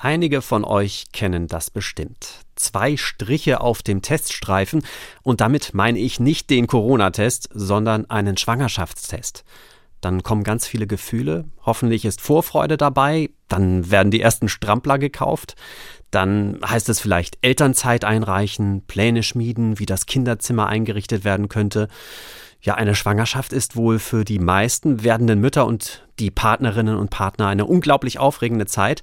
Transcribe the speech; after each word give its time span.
Einige 0.00 0.42
von 0.42 0.64
euch 0.64 1.06
kennen 1.12 1.48
das 1.48 1.70
bestimmt. 1.70 2.44
Zwei 2.54 2.96
Striche 2.96 3.60
auf 3.60 3.82
dem 3.82 4.00
Teststreifen 4.00 4.84
und 5.24 5.40
damit 5.40 5.74
meine 5.74 5.98
ich 5.98 6.20
nicht 6.20 6.50
den 6.50 6.68
Corona-Test, 6.68 7.48
sondern 7.52 8.08
einen 8.08 8.36
Schwangerschaftstest. 8.36 9.44
Dann 10.00 10.22
kommen 10.22 10.44
ganz 10.44 10.68
viele 10.68 10.86
Gefühle, 10.86 11.46
hoffentlich 11.66 12.04
ist 12.04 12.20
Vorfreude 12.20 12.76
dabei, 12.76 13.30
dann 13.48 13.90
werden 13.90 14.12
die 14.12 14.20
ersten 14.20 14.48
Strampler 14.48 14.98
gekauft, 14.98 15.56
dann 16.12 16.60
heißt 16.64 16.88
es 16.88 17.00
vielleicht 17.00 17.38
Elternzeit 17.42 18.04
einreichen, 18.04 18.82
Pläne 18.86 19.24
schmieden, 19.24 19.80
wie 19.80 19.86
das 19.86 20.06
Kinderzimmer 20.06 20.68
eingerichtet 20.68 21.24
werden 21.24 21.48
könnte. 21.48 21.88
Ja, 22.60 22.74
eine 22.74 22.94
Schwangerschaft 22.94 23.52
ist 23.52 23.74
wohl 23.74 23.98
für 23.98 24.24
die 24.24 24.38
meisten 24.38 25.02
werdenden 25.02 25.40
Mütter 25.40 25.66
und 25.66 26.06
die 26.20 26.30
Partnerinnen 26.30 26.96
und 26.96 27.10
Partner 27.10 27.48
eine 27.48 27.66
unglaublich 27.66 28.20
aufregende 28.20 28.66
Zeit. 28.66 29.02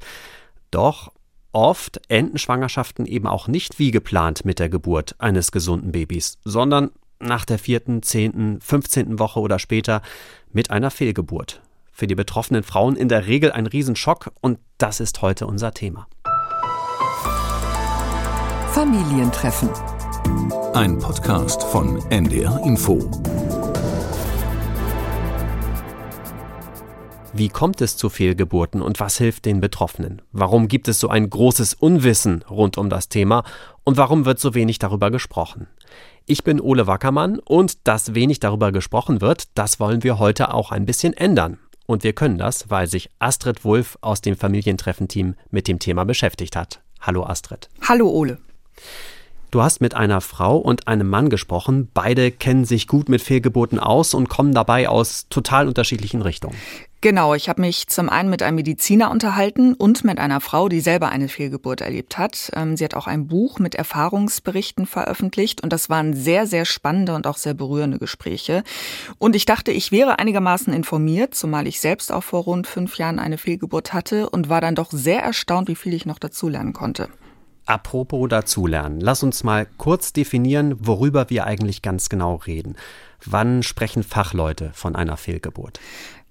Doch 0.76 1.14
oft 1.54 2.02
enden 2.10 2.38
Schwangerschaften 2.38 3.06
eben 3.06 3.28
auch 3.28 3.48
nicht 3.48 3.80
wie 3.80 3.92
geplant 3.92 4.44
mit 4.44 4.60
der 4.60 4.68
Geburt 4.68 5.16
eines 5.20 5.54
gesunden 5.54 5.94
Babys, 5.94 6.38
sondern 6.44 6.92
nach 7.18 7.46
der 7.46 7.60
vierten, 7.60 8.04
zehnten, 8.04 8.60
fünfzehnten 8.60 9.18
Woche 9.18 9.40
oder 9.40 9.58
später 9.58 10.02
mit 10.52 10.72
einer 10.72 10.92
Fehlgeburt. 10.92 11.62
Für 11.94 12.08
die 12.08 12.16
betroffenen 12.16 12.64
Frauen 12.64 12.98
in 12.98 13.08
der 13.08 13.26
Regel 13.26 13.54
ein 13.54 13.68
Riesenschock 13.68 14.34
und 14.42 14.60
das 14.78 15.00
ist 15.00 15.22
heute 15.22 15.48
unser 15.48 15.72
Thema. 15.72 16.10
Familientreffen. 18.74 19.70
Ein 20.74 21.00
Podcast 21.00 21.64
von 21.64 22.04
NDR 22.12 22.60
Info. 22.66 23.00
Wie 27.38 27.50
kommt 27.50 27.82
es 27.82 27.98
zu 27.98 28.08
Fehlgeburten 28.08 28.82
und 28.82 29.02
was 29.02 29.18
hilft 29.18 29.44
den 29.44 29.60
Betroffenen? 29.60 30.22
Warum 30.32 30.70
gibt 30.70 30.88
es 30.88 31.02
so 31.02 31.10
ein 31.10 31.30
großes 31.30 31.74
Unwissen 31.74 32.44
rund 32.50 32.78
um 32.78 32.90
das 32.90 33.10
Thema 33.10 33.44
und 33.84 33.98
warum 33.98 34.24
wird 34.24 34.40
so 34.40 34.56
wenig 34.56 34.80
darüber 34.80 35.12
gesprochen? 35.12 35.68
Ich 36.26 36.46
bin 36.46 36.62
Ole 36.62 36.88
Wackermann 36.88 37.40
und 37.40 37.90
dass 37.90 38.16
wenig 38.16 38.40
darüber 38.40 38.72
gesprochen 38.72 39.20
wird, 39.20 39.50
das 39.54 39.82
wollen 39.82 40.02
wir 40.02 40.18
heute 40.18 40.54
auch 40.54 40.72
ein 40.72 40.86
bisschen 40.86 41.12
ändern. 41.12 41.60
Und 41.86 42.06
wir 42.06 42.14
können 42.14 42.38
das, 42.38 42.70
weil 42.70 42.88
sich 42.88 43.10
Astrid 43.20 43.66
Wulff 43.66 43.98
aus 44.00 44.22
dem 44.22 44.38
Familientreffenteam 44.38 45.36
mit 45.52 45.68
dem 45.68 45.80
Thema 45.80 46.06
beschäftigt 46.06 46.56
hat. 46.56 46.80
Hallo 47.02 47.26
Astrid. 47.26 47.68
Hallo 47.82 48.08
Ole. 48.08 48.38
Du 49.56 49.64
hast 49.64 49.80
mit 49.80 49.94
einer 49.94 50.20
Frau 50.20 50.58
und 50.58 50.90
einem 50.90 51.08
Mann 51.08 51.30
gesprochen. 51.30 51.88
Beide 51.94 52.30
kennen 52.30 52.66
sich 52.66 52.90
gut 52.90 53.08
mit 53.08 53.22
Fehlgeburten 53.22 53.80
aus 53.80 54.14
und 54.14 54.28
kommen 54.28 54.54
dabei 54.54 54.90
aus 54.90 55.28
total 55.30 55.70
unterschiedlichen 55.70 56.22
Richtungen. 56.22 56.58
Genau, 57.00 57.34
ich 57.36 57.48
habe 57.48 57.62
mich 57.62 57.88
zum 57.88 58.10
einen 58.10 58.30
mit 58.30 58.44
einem 58.44 58.56
Mediziner 58.56 59.10
unterhalten 59.12 59.74
und 59.74 60.04
mit 60.04 60.20
einer 60.20 60.42
Frau, 60.42 60.68
die 60.68 60.82
selber 60.82 61.08
eine 61.08 61.30
Fehlgeburt 61.30 61.80
erlebt 61.80 62.18
hat. 62.18 62.52
Ähm, 62.54 62.76
sie 62.76 62.84
hat 62.84 62.96
auch 62.96 63.08
ein 63.08 63.28
Buch 63.28 63.60
mit 63.60 63.76
Erfahrungsberichten 63.76 64.88
veröffentlicht 64.88 65.64
und 65.64 65.72
das 65.72 65.90
waren 65.90 66.14
sehr, 66.14 66.48
sehr 66.48 66.66
spannende 66.66 67.16
und 67.16 67.26
auch 67.26 67.38
sehr 67.38 67.54
berührende 67.54 67.98
Gespräche. 67.98 68.62
Und 69.20 69.38
ich 69.38 69.46
dachte, 69.46 69.72
ich 69.72 69.90
wäre 69.90 70.20
einigermaßen 70.20 70.74
informiert, 70.74 71.34
zumal 71.34 71.66
ich 71.66 71.80
selbst 71.80 72.12
auch 72.12 72.26
vor 72.26 72.44
rund 72.44 72.68
fünf 72.68 72.98
Jahren 72.98 73.20
eine 73.20 73.38
Fehlgeburt 73.38 73.94
hatte 73.94 74.30
und 74.30 74.50
war 74.50 74.60
dann 74.60 74.76
doch 74.76 74.92
sehr 74.92 75.24
erstaunt, 75.24 75.70
wie 75.70 75.76
viel 75.76 75.94
ich 75.94 76.06
noch 76.06 76.20
dazulernen 76.20 76.74
konnte. 76.74 77.08
Apropos 77.66 78.30
dazulernen, 78.30 79.00
lass 79.00 79.24
uns 79.24 79.44
mal 79.44 79.68
kurz 79.78 80.14
definieren, 80.14 80.76
worüber 80.80 81.30
wir 81.30 81.46
eigentlich 81.46 81.82
ganz 81.82 82.10
genau 82.10 82.36
reden. 82.36 82.76
Wann 83.26 83.64
sprechen 83.64 84.04
Fachleute 84.04 84.72
von 84.74 84.96
einer 84.96 85.18
Fehlgeburt? 85.18 85.80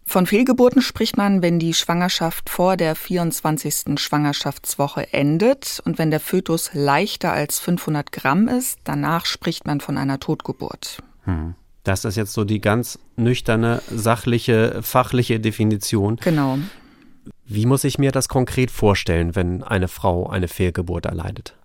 Von 0.06 0.26
Fehlgeburten 0.26 0.82
spricht 0.82 1.16
man, 1.16 1.42
wenn 1.42 1.58
die 1.58 1.74
Schwangerschaft 1.74 2.50
vor 2.50 2.76
der 2.76 2.94
24. 2.94 3.98
Schwangerschaftswoche 3.98 5.12
endet 5.12 5.80
und 5.84 5.98
wenn 5.98 6.10
der 6.10 6.20
Fötus 6.20 6.70
leichter 6.74 7.32
als 7.32 7.58
500 7.58 8.12
Gramm 8.12 8.48
ist. 8.48 8.78
Danach 8.84 9.24
spricht 9.24 9.66
man 9.66 9.80
von 9.80 9.96
einer 9.96 10.20
Totgeburt. 10.20 10.98
Hm. 11.24 11.54
Das 11.84 12.04
ist 12.04 12.16
jetzt 12.16 12.32
so 12.32 12.44
die 12.44 12.60
ganz 12.60 12.98
nüchterne, 13.16 13.82
sachliche, 13.90 14.80
fachliche 14.82 15.40
Definition. 15.40 16.16
Genau. 16.16 16.58
Wie 17.46 17.66
muss 17.66 17.84
ich 17.84 17.98
mir 17.98 18.12
das 18.12 18.28
konkret 18.28 18.70
vorstellen, 18.70 19.34
wenn 19.34 19.62
eine 19.62 19.88
Frau 19.88 20.28
eine 20.28 20.48
Fehlgeburt 20.48 21.06
erleidet? 21.06 21.56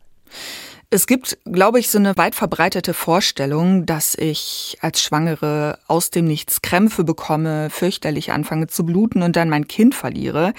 Es 0.91 1.05
gibt, 1.05 1.37
glaube 1.45 1.79
ich, 1.79 1.91
so 1.91 1.99
eine 1.99 2.17
weit 2.17 2.33
verbreitete 2.33 2.95
Vorstellung, 2.95 3.85
dass 3.85 4.15
ich 4.15 4.75
als 4.81 5.03
Schwangere 5.03 5.77
aus 5.85 6.09
dem 6.09 6.25
Nichts 6.25 6.63
Krämpfe 6.63 7.03
bekomme, 7.03 7.69
fürchterlich 7.69 8.31
anfange 8.31 8.65
zu 8.65 8.83
bluten 8.83 9.21
und 9.21 9.35
dann 9.35 9.49
mein 9.49 9.67
Kind 9.67 9.93
verliere. 9.93 10.51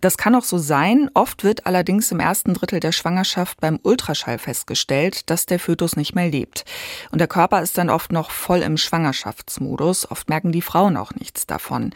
Das 0.00 0.18
kann 0.18 0.34
auch 0.34 0.42
so 0.42 0.58
sein. 0.58 1.12
Oft 1.14 1.44
wird 1.44 1.64
allerdings 1.66 2.10
im 2.10 2.18
ersten 2.18 2.54
Drittel 2.54 2.80
der 2.80 2.90
Schwangerschaft 2.90 3.60
beim 3.60 3.78
Ultraschall 3.84 4.38
festgestellt, 4.38 5.30
dass 5.30 5.46
der 5.46 5.60
Fötus 5.60 5.94
nicht 5.94 6.12
mehr 6.12 6.28
lebt. 6.28 6.64
Und 7.12 7.20
der 7.20 7.28
Körper 7.28 7.62
ist 7.62 7.78
dann 7.78 7.88
oft 7.88 8.10
noch 8.10 8.32
voll 8.32 8.62
im 8.62 8.78
Schwangerschaftsmodus. 8.78 10.10
Oft 10.10 10.28
merken 10.28 10.50
die 10.50 10.62
Frauen 10.62 10.96
auch 10.96 11.14
nichts 11.14 11.46
davon. 11.46 11.92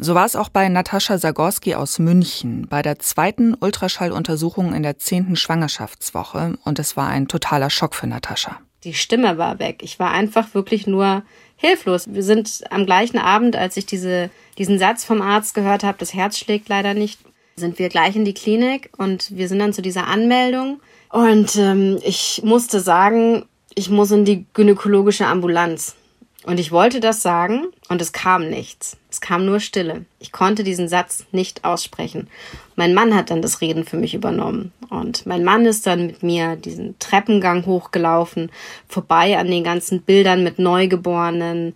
So 0.00 0.16
war 0.16 0.26
es 0.26 0.34
auch 0.34 0.48
bei 0.48 0.68
Natascha 0.68 1.16
Zagorski 1.16 1.76
aus 1.76 2.00
München 2.00 2.66
bei 2.68 2.82
der 2.82 2.98
zweiten 2.98 3.54
Ultraschalluntersuchung 3.54 4.74
in 4.74 4.82
der 4.82 4.98
zehnten 4.98 5.36
Schwangerschaftswoche. 5.36 6.58
Und 6.64 6.80
es 6.80 6.96
war 6.96 7.06
ein 7.06 7.19
ein 7.20 7.28
totaler 7.28 7.70
Schock 7.70 7.94
für 7.94 8.06
Natascha. 8.06 8.58
Die 8.84 8.94
Stimme 8.94 9.36
war 9.38 9.58
weg. 9.58 9.80
Ich 9.82 9.98
war 9.98 10.10
einfach 10.10 10.54
wirklich 10.54 10.86
nur 10.86 11.22
hilflos. 11.56 12.12
Wir 12.12 12.22
sind 12.22 12.62
am 12.70 12.86
gleichen 12.86 13.18
Abend, 13.18 13.56
als 13.56 13.76
ich 13.76 13.86
diese, 13.86 14.30
diesen 14.56 14.78
Satz 14.78 15.04
vom 15.04 15.20
Arzt 15.20 15.54
gehört 15.54 15.84
habe, 15.84 15.98
das 15.98 16.14
Herz 16.14 16.38
schlägt 16.38 16.68
leider 16.68 16.94
nicht, 16.94 17.20
sind 17.56 17.78
wir 17.78 17.90
gleich 17.90 18.16
in 18.16 18.24
die 18.24 18.32
Klinik 18.32 18.90
und 18.96 19.36
wir 19.36 19.48
sind 19.48 19.58
dann 19.58 19.74
zu 19.74 19.82
dieser 19.82 20.06
Anmeldung. 20.06 20.80
Und 21.10 21.56
ähm, 21.56 21.98
ich 22.02 22.40
musste 22.44 22.80
sagen, 22.80 23.44
ich 23.74 23.90
muss 23.90 24.10
in 24.10 24.24
die 24.24 24.46
gynäkologische 24.54 25.26
Ambulanz. 25.26 25.96
Und 26.44 26.58
ich 26.58 26.72
wollte 26.72 27.00
das 27.00 27.20
sagen 27.20 27.66
und 27.88 28.00
es 28.00 28.12
kam 28.12 28.48
nichts. 28.48 28.96
Es 29.10 29.20
kam 29.20 29.44
nur 29.44 29.60
Stille. 29.60 30.06
Ich 30.20 30.32
konnte 30.32 30.64
diesen 30.64 30.88
Satz 30.88 31.26
nicht 31.32 31.64
aussprechen. 31.64 32.28
Mein 32.76 32.94
Mann 32.94 33.14
hat 33.14 33.30
dann 33.30 33.42
das 33.42 33.60
Reden 33.60 33.84
für 33.84 33.98
mich 33.98 34.14
übernommen. 34.14 34.72
Und 34.88 35.26
mein 35.26 35.44
Mann 35.44 35.66
ist 35.66 35.86
dann 35.86 36.06
mit 36.06 36.22
mir 36.22 36.56
diesen 36.56 36.98
Treppengang 36.98 37.66
hochgelaufen, 37.66 38.50
vorbei 38.88 39.38
an 39.38 39.50
den 39.50 39.64
ganzen 39.64 40.00
Bildern 40.00 40.42
mit 40.42 40.58
Neugeborenen, 40.58 41.74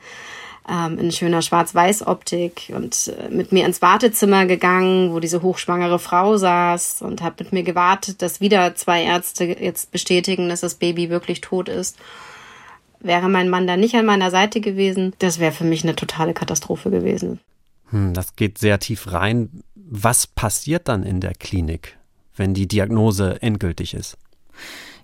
ähm, 0.66 0.98
in 0.98 1.12
schöner 1.12 1.42
Schwarz-Weiß-Optik 1.42 2.72
und 2.74 3.12
äh, 3.18 3.28
mit 3.28 3.52
mir 3.52 3.66
ins 3.66 3.82
Wartezimmer 3.82 4.46
gegangen, 4.46 5.12
wo 5.12 5.20
diese 5.20 5.42
hochschwangere 5.42 5.98
Frau 5.98 6.38
saß 6.38 7.02
und 7.02 7.20
hat 7.20 7.38
mit 7.38 7.52
mir 7.52 7.64
gewartet, 7.64 8.22
dass 8.22 8.40
wieder 8.40 8.74
zwei 8.74 9.02
Ärzte 9.02 9.44
jetzt 9.44 9.92
bestätigen, 9.92 10.48
dass 10.48 10.60
das 10.60 10.76
Baby 10.76 11.10
wirklich 11.10 11.42
tot 11.42 11.68
ist. 11.68 11.98
Wäre 13.04 13.28
mein 13.28 13.50
Mann 13.50 13.66
da 13.66 13.76
nicht 13.76 13.94
an 13.94 14.06
meiner 14.06 14.30
Seite 14.30 14.62
gewesen, 14.62 15.12
das 15.18 15.38
wäre 15.38 15.52
für 15.52 15.64
mich 15.64 15.84
eine 15.84 15.94
totale 15.94 16.32
Katastrophe 16.32 16.90
gewesen. 16.90 17.38
Hm, 17.90 18.14
das 18.14 18.34
geht 18.34 18.56
sehr 18.56 18.78
tief 18.78 19.12
rein. 19.12 19.62
Was 19.74 20.26
passiert 20.26 20.88
dann 20.88 21.02
in 21.02 21.20
der 21.20 21.34
Klinik, 21.34 21.98
wenn 22.34 22.54
die 22.54 22.66
Diagnose 22.66 23.42
endgültig 23.42 23.92
ist? 23.92 24.16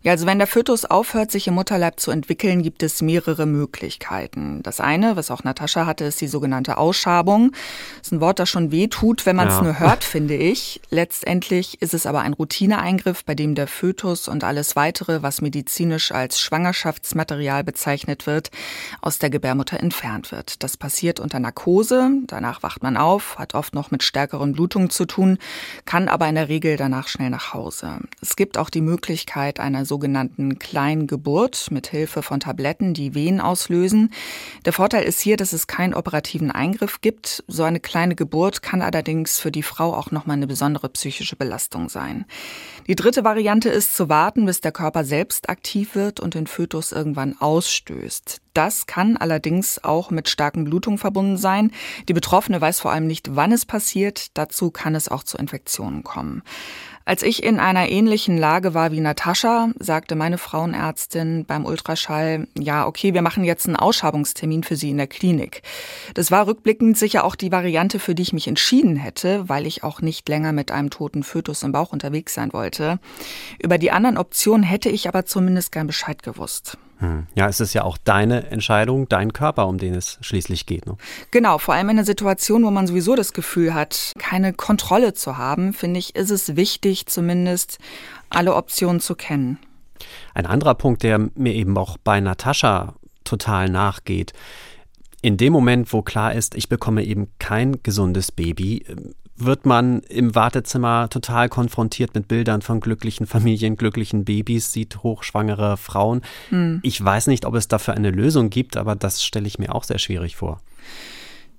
Ja, 0.03 0.12
also 0.12 0.25
wenn 0.25 0.38
der 0.38 0.47
Fötus 0.47 0.87
aufhört, 0.87 1.31
sich 1.31 1.47
im 1.47 1.55
Mutterleib 1.55 2.00
zu 2.00 2.11
entwickeln, 2.11 2.62
gibt 2.62 2.83
es 2.83 3.03
mehrere 3.03 3.44
Möglichkeiten. 3.44 4.62
Das 4.62 4.81
eine, 4.81 5.15
was 5.16 5.31
auch 5.31 5.44
Natascha 5.44 5.84
hatte, 5.84 6.05
ist 6.06 6.22
die 6.22 6.27
sogenannte 6.27 6.78
Ausschabung. 6.78 7.53
Das 7.99 8.06
ist 8.06 8.12
ein 8.12 8.22
Wort, 8.22 8.38
das 8.38 8.49
schon 8.49 8.71
weh 8.71 8.88
tut, 8.88 9.27
wenn 9.27 9.37
man 9.37 9.49
es 9.49 9.56
ja. 9.56 9.62
nur 9.62 9.78
hört, 9.78 10.03
finde 10.03 10.37
ich. 10.37 10.81
Letztendlich 10.88 11.83
ist 11.83 11.93
es 11.93 12.06
aber 12.06 12.21
ein 12.21 12.33
Routineeingriff, 12.33 13.27
bei 13.27 13.34
dem 13.34 13.55
der 13.55 13.66
Fötus 13.66 14.27
und 14.27 14.43
alles 14.43 14.75
weitere, 14.75 15.22
was 15.22 15.43
medizinisch 15.43 16.12
als 16.12 16.41
Schwangerschaftsmaterial 16.41 17.62
bezeichnet 17.62 18.27
wird, 18.27 18.50
aus 19.03 19.19
der 19.19 19.28
Gebärmutter 19.28 19.81
entfernt 19.81 20.32
wird. 20.32 20.62
Das 20.62 20.78
passiert 20.78 21.21
unter 21.21 21.41
Narkose. 21.41 22.11
Danach 22.27 22.62
wacht 22.62 22.82
man 22.82 22.97
auf, 22.97 23.38
hat 23.38 23.55
oft 23.55 23.75
noch 23.75 23.91
mit 23.91 24.03
stärkeren 24.03 24.53
Blutungen 24.53 24.88
zu 24.88 25.05
tun, 25.05 25.37
kann 25.84 26.09
aber 26.09 26.27
in 26.27 26.37
der 26.37 26.49
Regel 26.49 26.78
danach 26.78 27.06
schnell 27.06 27.28
nach 27.28 27.53
Hause. 27.53 27.99
Es 28.22 28.34
gibt 28.34 28.56
auch 28.56 28.70
die 28.70 28.81
Möglichkeit 28.81 29.61
einer 29.61 29.85
sogenannten 29.90 30.60
Kleingeburt 30.60 31.66
mit 31.72 31.88
Hilfe 31.88 32.22
von 32.22 32.38
Tabletten, 32.38 32.94
die 32.94 33.16
Wehen 33.16 33.40
auslösen. 33.40 34.12
Der 34.64 34.72
Vorteil 34.72 35.02
ist 35.02 35.20
hier, 35.20 35.37
dass 35.37 35.52
es 35.52 35.66
keinen 35.66 35.94
operativen 35.94 36.52
Eingriff 36.52 37.00
gibt. 37.00 37.42
So 37.48 37.64
eine 37.64 37.81
kleine 37.81 38.14
Geburt 38.14 38.62
kann 38.62 38.82
allerdings 38.82 39.40
für 39.40 39.50
die 39.50 39.64
Frau 39.64 39.92
auch 39.92 40.12
nochmal 40.12 40.37
eine 40.37 40.46
besondere 40.46 40.88
psychische 40.90 41.34
Belastung 41.34 41.88
sein. 41.88 42.25
Die 42.87 42.94
dritte 42.94 43.25
Variante 43.25 43.69
ist 43.69 43.96
zu 43.96 44.08
warten, 44.08 44.46
bis 44.46 44.60
der 44.60 44.70
Körper 44.70 45.04
selbst 45.04 45.50
aktiv 45.50 45.96
wird 45.96 46.20
und 46.20 46.34
den 46.34 46.46
Fötus 46.46 46.92
irgendwann 46.92 47.37
ausstößt. 47.40 48.40
Das 48.55 48.87
kann 48.87 49.17
allerdings 49.17 49.82
auch 49.82 50.11
mit 50.11 50.29
starken 50.29 50.64
Blutungen 50.64 50.99
verbunden 50.99 51.37
sein. 51.37 51.70
Die 52.08 52.14
Betroffene 52.14 52.61
weiß 52.61 52.81
vor 52.81 52.93
allem 52.93 53.06
nicht, 53.06 53.37
wann 53.37 53.52
es 53.52 53.67
passiert. 53.67 54.37
Dazu 54.37 54.70
kann 54.70 54.94
es 54.94 55.08
auch 55.08 55.23
zu 55.23 55.38
Infektionen 55.38 56.02
kommen. 56.02 56.43
Als 57.11 57.23
ich 57.23 57.43
in 57.43 57.58
einer 57.58 57.88
ähnlichen 57.88 58.38
Lage 58.38 58.75
war 58.75 58.93
wie 58.93 59.00
Natascha, 59.00 59.70
sagte 59.79 60.14
meine 60.14 60.38
Frauenärztin 60.38 61.44
beim 61.44 61.64
Ultraschall, 61.64 62.47
ja, 62.56 62.87
okay, 62.87 63.14
wir 63.14 63.23
machen 63.23 63.43
jetzt 63.43 63.67
einen 63.67 63.75
Ausschabungstermin 63.75 64.62
für 64.62 64.76
Sie 64.76 64.91
in 64.91 64.99
der 64.99 65.06
Klinik. 65.06 65.62
Das 66.14 66.31
war 66.31 66.47
rückblickend 66.47 66.97
sicher 66.97 67.25
auch 67.25 67.35
die 67.35 67.50
Variante, 67.50 67.99
für 67.99 68.14
die 68.14 68.23
ich 68.23 68.32
mich 68.32 68.47
entschieden 68.47 68.97
hätte, 68.97 69.49
weil 69.49 69.67
ich 69.67 69.82
auch 69.82 70.02
nicht 70.02 70.29
länger 70.29 70.52
mit 70.52 70.70
einem 70.70 70.91
toten 70.91 71.23
Fötus 71.23 71.62
im 71.62 71.73
Bauch 71.73 71.93
unterwegs 71.93 72.35
sein 72.35 72.52
wollte. 72.52 73.00
Über 73.61 73.79
die 73.79 73.91
anderen 73.91 74.19
Optionen 74.19 74.62
hätte 74.62 74.91
ich 74.91 75.08
aber 75.08 75.25
zumindest 75.25 75.73
gern 75.73 75.87
Bescheid 75.87 76.23
gewusst. 76.23 76.79
Hm. 77.00 77.26
Ja, 77.35 77.49
es 77.49 77.61
ist 77.61 77.73
ja 77.73 77.82
auch 77.85 77.97
deine 77.99 78.50
Entscheidung, 78.50 79.08
dein 79.08 79.32
Körper, 79.32 79.67
um 79.67 79.79
den 79.79 79.94
es 79.94 80.19
schließlich 80.20 80.67
geht. 80.67 80.87
Ne? 80.87 80.97
Genau, 81.31 81.58
vor 81.58 81.75
allem 81.75 81.88
in 81.88 81.99
einer 81.99 82.05
Situation, 82.05 82.62
wo 82.64 82.70
man 82.70 82.87
sowieso 82.87 83.17
das 83.17 83.32
Gefühl 83.32 83.75
hat, 83.75 84.12
keine 84.19 84.52
Kontrolle 84.52 85.14
zu 85.14 85.38
haben, 85.38 85.73
finde 85.73 85.99
ich, 85.99 86.14
ist 86.14 86.31
es 86.31 86.56
wichtig, 86.56 87.06
zumindest 87.06 87.79
alle 88.29 88.55
Optionen 88.55 89.00
zu 89.00 89.14
kennen. 89.14 89.58
Ein 90.35 90.47
anderer 90.47 90.75
Punkt, 90.75 91.02
der 91.02 91.31
mir 91.35 91.55
eben 91.55 91.76
auch 91.79 91.97
bei 91.99 92.20
Natascha 92.20 92.94
total 93.25 93.70
nachgeht. 93.70 94.32
In 95.23 95.37
dem 95.37 95.52
Moment, 95.52 95.93
wo 95.93 96.02
klar 96.02 96.35
ist, 96.35 96.55
ich 96.55 96.69
bekomme 96.69 97.05
eben 97.05 97.29
kein 97.38 97.82
gesundes 97.82 98.32
Baby, 98.32 98.85
wird 99.44 99.66
man 99.66 100.00
im 100.00 100.34
Wartezimmer 100.34 101.08
total 101.10 101.48
konfrontiert 101.48 102.14
mit 102.14 102.28
Bildern 102.28 102.62
von 102.62 102.81
glücklichen 102.81 103.26
Familien, 103.26 103.76
glücklichen 103.76 104.25
Babys, 104.25 104.72
sieht 104.72 105.02
hochschwangere 105.02 105.76
Frauen. 105.76 106.22
Hm. 106.50 106.81
Ich 106.82 107.02
weiß 107.02 107.26
nicht, 107.26 107.44
ob 107.46 107.54
es 107.54 107.69
dafür 107.69 107.94
eine 107.94 108.10
Lösung 108.10 108.50
gibt, 108.50 108.76
aber 108.76 108.96
das 108.96 109.22
stelle 109.22 109.46
ich 109.46 109.58
mir 109.58 109.75
auch 109.75 109.84
sehr 109.84 109.98
schwierig 109.98 110.37
vor. 110.37 110.60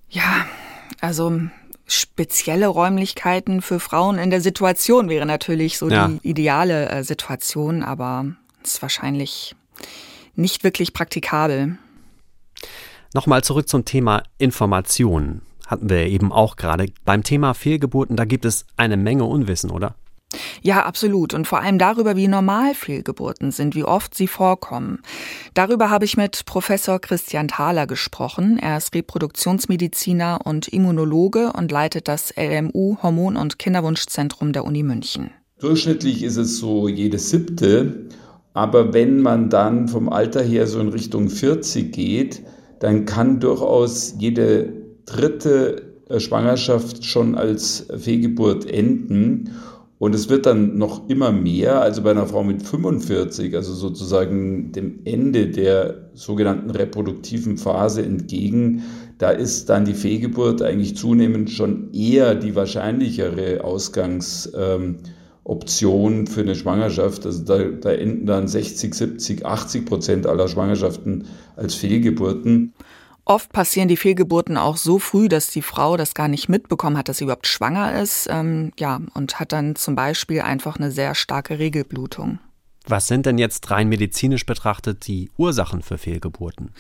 Ja, 0.09 0.45
also 0.99 1.39
spezielle 1.87 2.67
Räumlichkeiten 2.67 3.61
für 3.61 3.79
Frauen 3.79 4.17
in 4.17 4.29
der 4.29 4.41
Situation 4.41 5.09
wäre 5.09 5.25
natürlich 5.25 5.77
so 5.77 5.89
ja. 5.89 6.07
die 6.07 6.27
ideale 6.27 6.89
äh, 6.89 7.03
Situation, 7.03 7.83
aber 7.83 8.25
ist 8.63 8.81
wahrscheinlich 8.81 9.55
nicht 10.35 10.63
wirklich 10.63 10.93
praktikabel. 10.93 11.77
Nochmal 13.13 13.43
zurück 13.43 13.67
zum 13.67 13.83
Thema 13.83 14.23
Informationen 14.37 15.41
hatten 15.71 15.89
wir 15.89 16.05
eben 16.05 16.31
auch 16.31 16.57
gerade. 16.57 16.87
Beim 17.05 17.23
Thema 17.23 17.53
Fehlgeburten, 17.53 18.17
da 18.17 18.25
gibt 18.25 18.45
es 18.45 18.65
eine 18.77 18.97
Menge 18.97 19.23
Unwissen, 19.23 19.71
oder? 19.71 19.95
Ja, 20.61 20.85
absolut. 20.85 21.33
Und 21.33 21.47
vor 21.47 21.61
allem 21.61 21.77
darüber, 21.77 22.15
wie 22.15 22.27
normal 22.27 22.73
Fehlgeburten 22.73 23.51
sind, 23.51 23.75
wie 23.75 23.83
oft 23.83 24.15
sie 24.15 24.27
vorkommen. 24.27 24.99
Darüber 25.53 25.89
habe 25.89 26.05
ich 26.05 26.15
mit 26.15 26.45
Professor 26.45 26.99
Christian 26.99 27.47
Thaler 27.47 27.87
gesprochen. 27.87 28.57
Er 28.57 28.77
ist 28.77 28.93
Reproduktionsmediziner 28.95 30.39
und 30.43 30.67
Immunologe 30.67 31.51
und 31.53 31.71
leitet 31.71 32.07
das 32.07 32.33
LMU 32.37 32.97
Hormon- 33.01 33.37
und 33.37 33.59
Kinderwunschzentrum 33.59 34.53
der 34.53 34.65
Uni 34.65 34.83
München. 34.83 35.31
Durchschnittlich 35.59 36.23
ist 36.23 36.37
es 36.37 36.57
so 36.57 36.87
jede 36.87 37.19
siebte. 37.19 38.07
Aber 38.53 38.93
wenn 38.93 39.21
man 39.21 39.49
dann 39.49 39.87
vom 39.87 40.09
Alter 40.09 40.43
her 40.43 40.67
so 40.67 40.79
in 40.79 40.89
Richtung 40.89 41.29
40 41.29 41.91
geht, 41.93 42.41
dann 42.79 43.05
kann 43.05 43.39
durchaus 43.39 44.15
jede 44.17 44.80
dritte 45.11 45.81
äh, 46.09 46.19
Schwangerschaft 46.19 47.05
schon 47.05 47.35
als 47.35 47.87
Fehlgeburt 47.97 48.65
enden. 48.65 49.51
Und 49.97 50.15
es 50.15 50.29
wird 50.29 50.47
dann 50.47 50.79
noch 50.79 51.07
immer 51.09 51.31
mehr, 51.31 51.81
also 51.81 52.01
bei 52.01 52.09
einer 52.09 52.25
Frau 52.25 52.43
mit 52.43 52.63
45, 52.63 53.55
also 53.55 53.73
sozusagen 53.73 54.71
dem 54.71 55.01
Ende 55.05 55.47
der 55.47 56.09
sogenannten 56.15 56.71
reproduktiven 56.71 57.57
Phase 57.57 58.01
entgegen, 58.01 58.81
da 59.19 59.29
ist 59.29 59.69
dann 59.69 59.85
die 59.85 59.93
Fehlgeburt 59.93 60.63
eigentlich 60.63 60.97
zunehmend 60.97 61.51
schon 61.51 61.93
eher 61.93 62.33
die 62.33 62.55
wahrscheinlichere 62.55 63.63
Ausgangsoption 63.63 66.13
ähm, 66.13 66.25
für 66.25 66.41
eine 66.41 66.55
Schwangerschaft. 66.55 67.27
Also 67.27 67.43
da, 67.43 67.59
da 67.59 67.91
enden 67.91 68.25
dann 68.25 68.47
60, 68.47 68.95
70, 68.95 69.45
80 69.45 69.85
Prozent 69.85 70.25
aller 70.25 70.47
Schwangerschaften 70.47 71.25
als 71.55 71.75
Fehlgeburten. 71.75 72.73
Oft 73.31 73.53
passieren 73.53 73.87
die 73.87 73.95
Fehlgeburten 73.95 74.57
auch 74.57 74.75
so 74.75 74.99
früh, 74.99 75.29
dass 75.29 75.47
die 75.47 75.61
Frau 75.61 75.95
das 75.95 76.13
gar 76.13 76.27
nicht 76.27 76.49
mitbekommen 76.49 76.97
hat, 76.97 77.07
dass 77.07 77.19
sie 77.19 77.23
überhaupt 77.23 77.47
schwanger 77.47 77.97
ist, 77.97 78.27
ähm, 78.29 78.73
ja, 78.77 78.99
und 79.13 79.39
hat 79.39 79.53
dann 79.53 79.77
zum 79.77 79.95
Beispiel 79.95 80.41
einfach 80.41 80.75
eine 80.75 80.91
sehr 80.91 81.15
starke 81.15 81.57
Regelblutung. 81.57 82.39
Was 82.87 83.07
sind 83.07 83.25
denn 83.25 83.37
jetzt 83.37 83.71
rein 83.71 83.87
medizinisch 83.87 84.45
betrachtet 84.45 85.07
die 85.07 85.31
Ursachen 85.37 85.81
für 85.81 85.97
Fehlgeburten? 85.97 86.71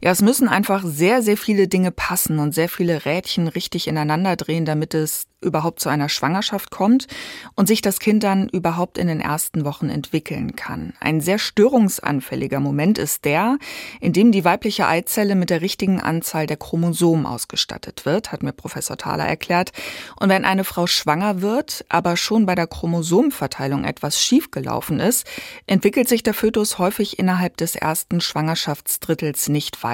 Ja, 0.00 0.12
es 0.12 0.22
müssen 0.22 0.48
einfach 0.48 0.84
sehr, 0.84 1.22
sehr 1.22 1.36
viele 1.36 1.66
Dinge 1.66 1.90
passen 1.90 2.38
und 2.38 2.54
sehr 2.54 2.68
viele 2.68 3.04
Rädchen 3.04 3.48
richtig 3.48 3.88
ineinander 3.88 4.36
drehen, 4.36 4.64
damit 4.64 4.94
es 4.94 5.26
überhaupt 5.40 5.78
zu 5.78 5.88
einer 5.88 6.08
Schwangerschaft 6.08 6.70
kommt 6.70 7.06
und 7.54 7.68
sich 7.68 7.80
das 7.80 8.00
Kind 8.00 8.24
dann 8.24 8.48
überhaupt 8.48 8.98
in 8.98 9.06
den 9.06 9.20
ersten 9.20 9.64
Wochen 9.64 9.88
entwickeln 9.88 10.56
kann. 10.56 10.94
Ein 11.00 11.20
sehr 11.20 11.38
störungsanfälliger 11.38 12.58
Moment 12.58 12.98
ist 12.98 13.24
der, 13.24 13.58
in 14.00 14.12
dem 14.12 14.32
die 14.32 14.44
weibliche 14.44 14.88
Eizelle 14.88 15.36
mit 15.36 15.50
der 15.50 15.60
richtigen 15.60 16.00
Anzahl 16.00 16.48
der 16.48 16.56
Chromosomen 16.56 17.24
ausgestattet 17.24 18.04
wird, 18.04 18.32
hat 18.32 18.42
mir 18.42 18.52
Professor 18.52 18.96
Thaler 18.96 19.26
erklärt. 19.26 19.70
Und 20.18 20.28
wenn 20.28 20.44
eine 20.44 20.64
Frau 20.64 20.88
schwanger 20.88 21.40
wird, 21.40 21.84
aber 21.88 22.16
schon 22.16 22.44
bei 22.44 22.56
der 22.56 22.66
Chromosomenverteilung 22.66 23.84
etwas 23.84 24.20
schiefgelaufen 24.20 24.98
ist, 24.98 25.24
entwickelt 25.66 26.08
sich 26.08 26.24
der 26.24 26.34
Fötus 26.34 26.78
häufig 26.78 27.18
innerhalb 27.18 27.56
des 27.56 27.76
ersten 27.76 28.20
Schwangerschaftsdrittels 28.20 29.48
nicht 29.48 29.84
weiter. 29.84 29.87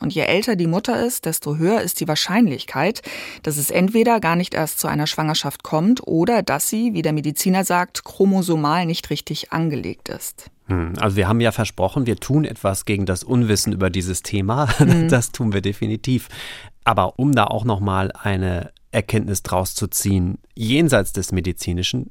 Und 0.00 0.14
je 0.14 0.22
älter 0.22 0.56
die 0.56 0.66
Mutter 0.66 1.04
ist, 1.04 1.24
desto 1.24 1.56
höher 1.56 1.80
ist 1.80 2.00
die 2.00 2.08
Wahrscheinlichkeit, 2.08 3.02
dass 3.42 3.56
es 3.56 3.70
entweder 3.70 4.20
gar 4.20 4.36
nicht 4.36 4.54
erst 4.54 4.80
zu 4.80 4.88
einer 4.88 5.06
Schwangerschaft 5.06 5.62
kommt 5.62 6.06
oder 6.06 6.42
dass 6.42 6.68
sie, 6.68 6.94
wie 6.94 7.02
der 7.02 7.12
Mediziner 7.12 7.64
sagt, 7.64 8.04
chromosomal 8.04 8.86
nicht 8.86 9.10
richtig 9.10 9.52
angelegt 9.52 10.08
ist. 10.08 10.50
Hm, 10.66 10.94
also 10.98 11.16
wir 11.16 11.28
haben 11.28 11.40
ja 11.40 11.52
versprochen, 11.52 12.06
wir 12.06 12.16
tun 12.16 12.44
etwas 12.44 12.84
gegen 12.84 13.06
das 13.06 13.22
Unwissen 13.22 13.72
über 13.72 13.90
dieses 13.90 14.22
Thema. 14.22 14.68
Mhm. 14.86 15.08
Das 15.08 15.32
tun 15.32 15.52
wir 15.52 15.62
definitiv. 15.62 16.28
Aber 16.84 17.18
um 17.18 17.34
da 17.34 17.44
auch 17.44 17.64
noch 17.64 17.80
mal 17.80 18.12
eine 18.12 18.70
Erkenntnis 18.92 19.42
draus 19.42 19.74
zu 19.74 19.88
ziehen, 19.88 20.38
jenseits 20.54 21.12
des 21.12 21.32
medizinischen, 21.32 22.10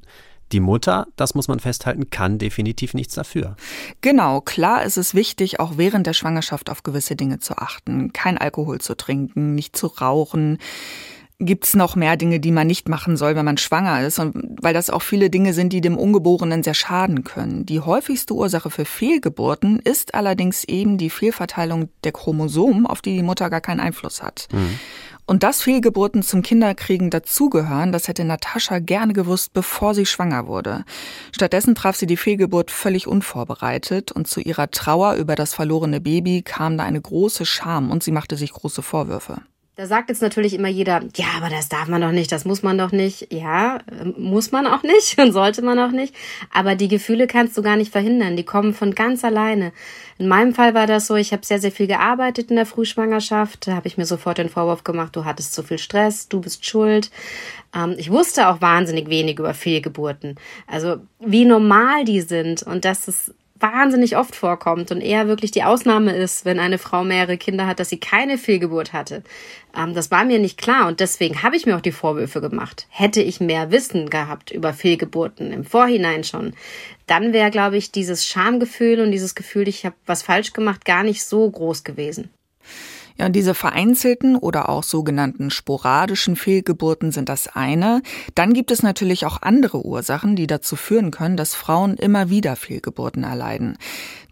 die 0.52 0.60
Mutter, 0.60 1.06
das 1.16 1.34
muss 1.34 1.48
man 1.48 1.60
festhalten, 1.60 2.10
kann 2.10 2.38
definitiv 2.38 2.94
nichts 2.94 3.14
dafür. 3.14 3.56
Genau, 4.00 4.40
klar 4.40 4.84
ist 4.84 4.96
es 4.96 5.14
wichtig, 5.14 5.60
auch 5.60 5.76
während 5.76 6.06
der 6.06 6.12
Schwangerschaft 6.12 6.70
auf 6.70 6.82
gewisse 6.82 7.16
Dinge 7.16 7.38
zu 7.38 7.56
achten. 7.58 8.12
Kein 8.12 8.38
Alkohol 8.38 8.80
zu 8.80 8.96
trinken, 8.96 9.54
nicht 9.54 9.76
zu 9.76 9.86
rauchen, 9.88 10.58
gibt's 11.38 11.74
noch 11.74 11.96
mehr 11.96 12.16
Dinge, 12.16 12.40
die 12.40 12.50
man 12.50 12.66
nicht 12.66 12.88
machen 12.88 13.16
soll, 13.16 13.36
wenn 13.36 13.44
man 13.44 13.58
schwanger 13.58 14.06
ist. 14.06 14.18
Und 14.18 14.56
weil 14.62 14.72
das 14.72 14.88
auch 14.88 15.02
viele 15.02 15.28
Dinge 15.28 15.52
sind, 15.52 15.72
die 15.72 15.80
dem 15.80 15.98
Ungeborenen 15.98 16.62
sehr 16.62 16.74
schaden 16.74 17.24
können. 17.24 17.66
Die 17.66 17.80
häufigste 17.80 18.34
Ursache 18.34 18.70
für 18.70 18.84
Fehlgeburten 18.84 19.78
ist 19.80 20.14
allerdings 20.14 20.64
eben 20.64 20.96
die 20.96 21.10
Fehlverteilung 21.10 21.90
der 22.04 22.12
Chromosomen, 22.12 22.86
auf 22.86 23.02
die 23.02 23.14
die 23.14 23.22
Mutter 23.22 23.50
gar 23.50 23.60
keinen 23.60 23.80
Einfluss 23.80 24.22
hat. 24.22 24.48
Mhm. 24.52 24.78
Und 25.26 25.42
dass 25.42 25.62
Fehlgeburten 25.62 26.22
zum 26.22 26.42
Kinderkriegen 26.42 27.10
dazugehören, 27.10 27.90
das 27.90 28.06
hätte 28.06 28.24
Natascha 28.24 28.78
gerne 28.78 29.12
gewusst, 29.12 29.52
bevor 29.52 29.92
sie 29.92 30.06
schwanger 30.06 30.46
wurde. 30.46 30.84
Stattdessen 31.32 31.74
traf 31.74 31.96
sie 31.96 32.06
die 32.06 32.16
Fehlgeburt 32.16 32.70
völlig 32.70 33.08
unvorbereitet 33.08 34.12
und 34.12 34.28
zu 34.28 34.40
ihrer 34.40 34.70
Trauer 34.70 35.14
über 35.14 35.34
das 35.34 35.52
verlorene 35.52 36.00
Baby 36.00 36.42
kam 36.42 36.78
da 36.78 36.84
eine 36.84 37.00
große 37.00 37.44
Scham 37.44 37.90
und 37.90 38.04
sie 38.04 38.12
machte 38.12 38.36
sich 38.36 38.52
große 38.52 38.82
Vorwürfe. 38.82 39.42
Da 39.78 39.86
sagt 39.86 40.08
jetzt 40.08 40.22
natürlich 40.22 40.54
immer 40.54 40.68
jeder, 40.68 41.02
ja, 41.16 41.26
aber 41.36 41.50
das 41.50 41.68
darf 41.68 41.86
man 41.86 42.00
doch 42.00 42.10
nicht, 42.10 42.32
das 42.32 42.46
muss 42.46 42.62
man 42.62 42.78
doch 42.78 42.92
nicht. 42.92 43.30
Ja, 43.30 43.80
ähm, 43.92 44.14
muss 44.16 44.50
man 44.50 44.66
auch 44.66 44.82
nicht 44.82 45.18
und 45.20 45.32
sollte 45.32 45.60
man 45.60 45.78
auch 45.78 45.90
nicht. 45.90 46.14
Aber 46.50 46.76
die 46.76 46.88
Gefühle 46.88 47.26
kannst 47.26 47.58
du 47.58 47.62
gar 47.62 47.76
nicht 47.76 47.92
verhindern, 47.92 48.38
die 48.38 48.42
kommen 48.42 48.72
von 48.72 48.94
ganz 48.94 49.22
alleine. 49.22 49.72
In 50.16 50.28
meinem 50.28 50.54
Fall 50.54 50.72
war 50.72 50.86
das 50.86 51.06
so, 51.06 51.14
ich 51.14 51.32
habe 51.32 51.44
sehr, 51.44 51.60
sehr 51.60 51.72
viel 51.72 51.88
gearbeitet 51.88 52.48
in 52.48 52.56
der 52.56 52.64
Frühschwangerschaft. 52.64 53.66
Da 53.66 53.74
habe 53.74 53.86
ich 53.86 53.98
mir 53.98 54.06
sofort 54.06 54.38
den 54.38 54.48
Vorwurf 54.48 54.82
gemacht, 54.82 55.14
du 55.14 55.26
hattest 55.26 55.52
zu 55.52 55.62
viel 55.62 55.78
Stress, 55.78 56.26
du 56.30 56.40
bist 56.40 56.64
schuld. 56.64 57.10
Ähm, 57.74 57.96
ich 57.98 58.10
wusste 58.10 58.48
auch 58.48 58.62
wahnsinnig 58.62 59.10
wenig 59.10 59.38
über 59.38 59.52
Fehlgeburten. 59.52 60.36
Also 60.66 60.96
wie 61.20 61.44
normal 61.44 62.06
die 62.06 62.22
sind 62.22 62.62
und 62.62 62.86
dass 62.86 63.08
es 63.08 63.34
wahnsinnig 63.60 64.16
oft 64.16 64.36
vorkommt 64.36 64.90
und 64.90 65.00
eher 65.00 65.28
wirklich 65.28 65.50
die 65.50 65.64
Ausnahme 65.64 66.14
ist, 66.14 66.44
wenn 66.44 66.58
eine 66.58 66.78
Frau 66.78 67.04
mehrere 67.04 67.38
Kinder 67.38 67.66
hat, 67.66 67.80
dass 67.80 67.88
sie 67.88 67.98
keine 67.98 68.38
Fehlgeburt 68.38 68.92
hatte. 68.92 69.22
Ähm, 69.76 69.94
das 69.94 70.10
war 70.10 70.24
mir 70.24 70.38
nicht 70.38 70.58
klar 70.58 70.88
und 70.88 71.00
deswegen 71.00 71.42
habe 71.42 71.56
ich 71.56 71.66
mir 71.66 71.76
auch 71.76 71.80
die 71.80 71.92
Vorwürfe 71.92 72.40
gemacht. 72.40 72.86
Hätte 72.90 73.22
ich 73.22 73.40
mehr 73.40 73.70
Wissen 73.70 74.10
gehabt 74.10 74.50
über 74.50 74.72
Fehlgeburten 74.72 75.52
im 75.52 75.64
Vorhinein 75.64 76.24
schon, 76.24 76.54
dann 77.06 77.32
wäre, 77.32 77.50
glaube 77.50 77.76
ich, 77.76 77.92
dieses 77.92 78.26
Schamgefühl 78.26 79.00
und 79.00 79.12
dieses 79.12 79.34
Gefühl, 79.34 79.68
ich 79.68 79.84
habe 79.86 79.96
was 80.06 80.22
falsch 80.22 80.52
gemacht, 80.52 80.84
gar 80.84 81.02
nicht 81.02 81.24
so 81.24 81.48
groß 81.50 81.84
gewesen. 81.84 82.30
Ja, 83.18 83.26
und 83.26 83.32
diese 83.32 83.54
vereinzelten 83.54 84.36
oder 84.36 84.68
auch 84.68 84.82
sogenannten 84.82 85.50
sporadischen 85.50 86.36
Fehlgeburten 86.36 87.12
sind 87.12 87.30
das 87.30 87.48
eine. 87.48 88.02
Dann 88.34 88.52
gibt 88.52 88.70
es 88.70 88.82
natürlich 88.82 89.24
auch 89.24 89.40
andere 89.40 89.86
Ursachen, 89.86 90.36
die 90.36 90.46
dazu 90.46 90.76
führen 90.76 91.10
können, 91.10 91.38
dass 91.38 91.54
Frauen 91.54 91.94
immer 91.96 92.28
wieder 92.28 92.56
Fehlgeburten 92.56 93.24
erleiden. 93.24 93.78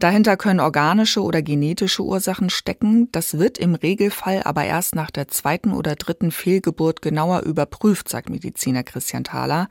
Dahinter 0.01 0.37
können 0.37 0.61
organische 0.61 1.23
oder 1.23 1.41
genetische 1.41 2.03
Ursachen 2.03 2.51
stecken. 2.51 3.09
Das 3.13 3.39
wird 3.39 3.57
im 3.57 3.75
Regelfall 3.75 4.43
aber 4.45 4.65
erst 4.65 4.95
nach 4.95 5.11
der 5.11 5.29
zweiten 5.29 5.73
oder 5.73 5.97
dritten 5.97 6.31
Fehlgeburt 6.31 7.01
genauer 7.01 7.43
überprüft, 7.43 8.11
sagt 8.11 8.29
Mediziner 8.29 8.83
Christian 8.83 9.25
Thaler. 9.25 9.69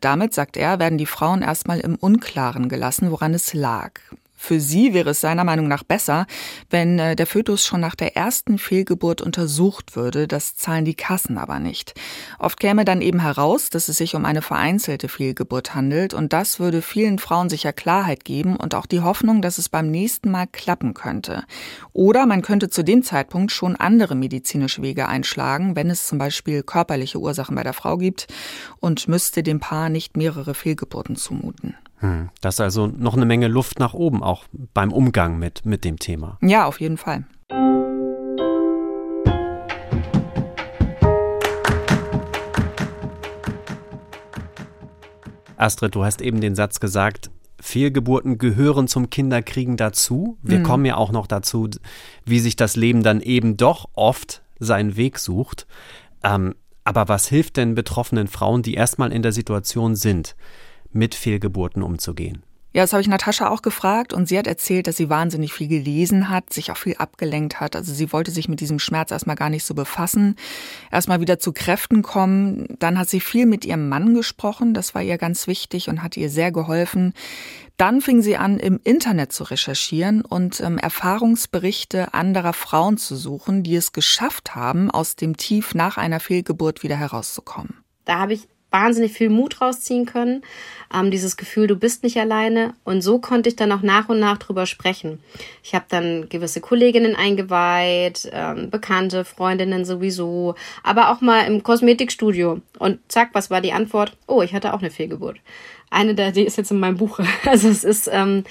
Damit, 0.00 0.32
sagt 0.32 0.56
er, 0.56 0.78
werden 0.80 0.98
die 0.98 1.06
Frauen 1.06 1.42
erstmal 1.42 1.80
im 1.80 1.96
Unklaren 1.96 2.68
gelassen, 2.68 3.10
woran 3.10 3.34
es 3.34 3.52
lag. 3.52 4.00
Für 4.42 4.58
sie 4.58 4.92
wäre 4.92 5.10
es 5.10 5.20
seiner 5.20 5.44
Meinung 5.44 5.68
nach 5.68 5.84
besser, 5.84 6.26
wenn 6.68 6.98
äh, 6.98 7.14
der 7.14 7.28
Fötus 7.28 7.64
schon 7.64 7.80
nach 7.80 7.94
der 7.94 8.16
ersten 8.16 8.58
Fehlgeburt 8.58 9.20
untersucht 9.20 9.94
würde. 9.94 10.26
Das 10.26 10.56
zahlen 10.56 10.84
die 10.84 10.96
Kassen 10.96 11.38
aber 11.38 11.60
nicht. 11.60 11.94
Oft 12.40 12.58
käme 12.58 12.84
dann 12.84 13.02
eben 13.02 13.20
heraus, 13.20 13.70
dass 13.70 13.88
es 13.88 13.98
sich 13.98 14.16
um 14.16 14.24
eine 14.24 14.42
vereinzelte 14.42 15.08
Fehlgeburt 15.08 15.76
handelt 15.76 16.12
und 16.12 16.32
das 16.32 16.58
würde 16.58 16.82
vielen 16.82 17.20
Frauen 17.20 17.50
sicher 17.50 17.72
Klarheit 17.72 18.24
geben 18.24 18.56
und 18.56 18.74
auch 18.74 18.86
die 18.86 19.00
Hoffnung, 19.00 19.42
dass 19.42 19.58
es 19.58 19.68
beim 19.68 19.92
nächsten 19.92 20.32
Mal 20.32 20.48
klappen 20.48 20.92
könnte. 20.92 21.44
Oder 21.92 22.26
man 22.26 22.42
könnte 22.42 22.68
zu 22.68 22.82
dem 22.82 23.04
Zeitpunkt 23.04 23.52
schon 23.52 23.76
andere 23.76 24.16
medizinische 24.16 24.82
Wege 24.82 25.06
einschlagen, 25.06 25.76
wenn 25.76 25.88
es 25.88 26.08
zum 26.08 26.18
Beispiel 26.18 26.64
körperliche 26.64 27.20
Ursachen 27.20 27.54
bei 27.54 27.62
der 27.62 27.74
Frau 27.74 27.96
gibt 27.96 28.26
und 28.80 29.06
müsste 29.06 29.44
dem 29.44 29.60
Paar 29.60 29.88
nicht 29.88 30.16
mehrere 30.16 30.54
Fehlgeburten 30.54 31.14
zumuten. 31.14 31.76
Hm. 32.02 32.30
Das 32.40 32.56
ist 32.56 32.60
also 32.60 32.88
noch 32.88 33.14
eine 33.14 33.24
Menge 33.24 33.46
Luft 33.46 33.78
nach 33.78 33.94
oben, 33.94 34.24
auch 34.24 34.44
beim 34.74 34.92
Umgang 34.92 35.38
mit, 35.38 35.64
mit 35.64 35.84
dem 35.84 36.00
Thema. 36.00 36.36
Ja, 36.42 36.66
auf 36.66 36.80
jeden 36.80 36.96
Fall. 36.96 37.24
Astrid, 45.56 45.94
du 45.94 46.04
hast 46.04 46.20
eben 46.20 46.40
den 46.40 46.56
Satz 46.56 46.80
gesagt, 46.80 47.30
Fehlgeburten 47.60 48.36
gehören 48.36 48.88
zum 48.88 49.08
Kinderkriegen 49.08 49.76
dazu. 49.76 50.36
Wir 50.42 50.58
mhm. 50.58 50.64
kommen 50.64 50.84
ja 50.84 50.96
auch 50.96 51.12
noch 51.12 51.28
dazu, 51.28 51.70
wie 52.24 52.40
sich 52.40 52.56
das 52.56 52.74
Leben 52.74 53.04
dann 53.04 53.20
eben 53.20 53.56
doch 53.56 53.88
oft 53.92 54.42
seinen 54.58 54.96
Weg 54.96 55.20
sucht. 55.20 55.68
Ähm, 56.24 56.56
aber 56.82 57.06
was 57.06 57.28
hilft 57.28 57.58
denn 57.58 57.76
betroffenen 57.76 58.26
Frauen, 58.26 58.62
die 58.62 58.74
erstmal 58.74 59.12
in 59.12 59.22
der 59.22 59.30
Situation 59.30 59.94
sind? 59.94 60.34
Mit 60.92 61.14
Fehlgeburten 61.14 61.82
umzugehen? 61.82 62.42
Ja, 62.74 62.82
das 62.82 62.94
habe 62.94 63.02
ich 63.02 63.08
Natascha 63.08 63.50
auch 63.50 63.60
gefragt 63.60 64.14
und 64.14 64.26
sie 64.28 64.38
hat 64.38 64.46
erzählt, 64.46 64.86
dass 64.86 64.96
sie 64.96 65.10
wahnsinnig 65.10 65.52
viel 65.52 65.68
gelesen 65.68 66.30
hat, 66.30 66.50
sich 66.50 66.70
auch 66.70 66.78
viel 66.78 66.96
abgelenkt 66.96 67.60
hat. 67.60 67.76
Also 67.76 67.92
sie 67.92 68.10
wollte 68.14 68.30
sich 68.30 68.48
mit 68.48 68.60
diesem 68.60 68.78
Schmerz 68.78 69.10
erstmal 69.10 69.36
gar 69.36 69.50
nicht 69.50 69.64
so 69.64 69.74
befassen, 69.74 70.36
erstmal 70.90 71.20
wieder 71.20 71.38
zu 71.38 71.52
Kräften 71.52 72.00
kommen. 72.00 72.66
Dann 72.78 72.98
hat 72.98 73.10
sie 73.10 73.20
viel 73.20 73.44
mit 73.44 73.66
ihrem 73.66 73.90
Mann 73.90 74.14
gesprochen, 74.14 74.72
das 74.72 74.94
war 74.94 75.02
ihr 75.02 75.18
ganz 75.18 75.46
wichtig 75.46 75.90
und 75.90 76.02
hat 76.02 76.16
ihr 76.16 76.30
sehr 76.30 76.50
geholfen. 76.50 77.12
Dann 77.76 78.00
fing 78.00 78.22
sie 78.22 78.38
an, 78.38 78.58
im 78.58 78.80
Internet 78.82 79.32
zu 79.32 79.44
recherchieren 79.44 80.22
und 80.22 80.60
ähm, 80.60 80.78
Erfahrungsberichte 80.78 82.14
anderer 82.14 82.54
Frauen 82.54 82.96
zu 82.96 83.16
suchen, 83.16 83.62
die 83.64 83.76
es 83.76 83.92
geschafft 83.92 84.54
haben, 84.54 84.90
aus 84.90 85.14
dem 85.14 85.36
Tief 85.36 85.74
nach 85.74 85.98
einer 85.98 86.20
Fehlgeburt 86.20 86.82
wieder 86.82 86.96
herauszukommen. 86.96 87.84
Da 88.06 88.18
habe 88.20 88.32
ich 88.32 88.48
wahnsinnig 88.72 89.12
viel 89.12 89.30
Mut 89.30 89.60
rausziehen 89.60 90.06
können. 90.06 90.42
Ähm, 90.94 91.10
dieses 91.10 91.36
Gefühl, 91.36 91.66
du 91.66 91.76
bist 91.76 92.02
nicht 92.02 92.18
alleine. 92.18 92.74
Und 92.84 93.02
so 93.02 93.18
konnte 93.18 93.48
ich 93.48 93.56
dann 93.56 93.72
auch 93.72 93.82
nach 93.82 94.08
und 94.08 94.18
nach 94.18 94.38
drüber 94.38 94.66
sprechen. 94.66 95.22
Ich 95.62 95.74
habe 95.74 95.84
dann 95.88 96.28
gewisse 96.28 96.60
Kolleginnen 96.60 97.16
eingeweiht, 97.16 98.30
ähm, 98.32 98.70
Bekannte, 98.70 99.24
Freundinnen 99.24 99.84
sowieso, 99.84 100.54
aber 100.82 101.10
auch 101.10 101.20
mal 101.20 101.46
im 101.46 101.62
Kosmetikstudio. 101.62 102.60
Und 102.78 103.00
zack, 103.08 103.30
was 103.32 103.50
war 103.50 103.60
die 103.60 103.72
Antwort? 103.72 104.16
Oh, 104.26 104.42
ich 104.42 104.54
hatte 104.54 104.74
auch 104.74 104.80
eine 104.80 104.90
Fehlgeburt. 104.90 105.38
Eine 105.92 106.14
der, 106.14 106.32
die 106.32 106.44
ist 106.44 106.56
jetzt 106.56 106.70
in 106.70 106.80
meinem 106.80 106.96
Buch. 106.96 107.20
Also 107.46 107.68
es 107.68 107.84
ist 107.84 108.08
ähm, 108.10 108.44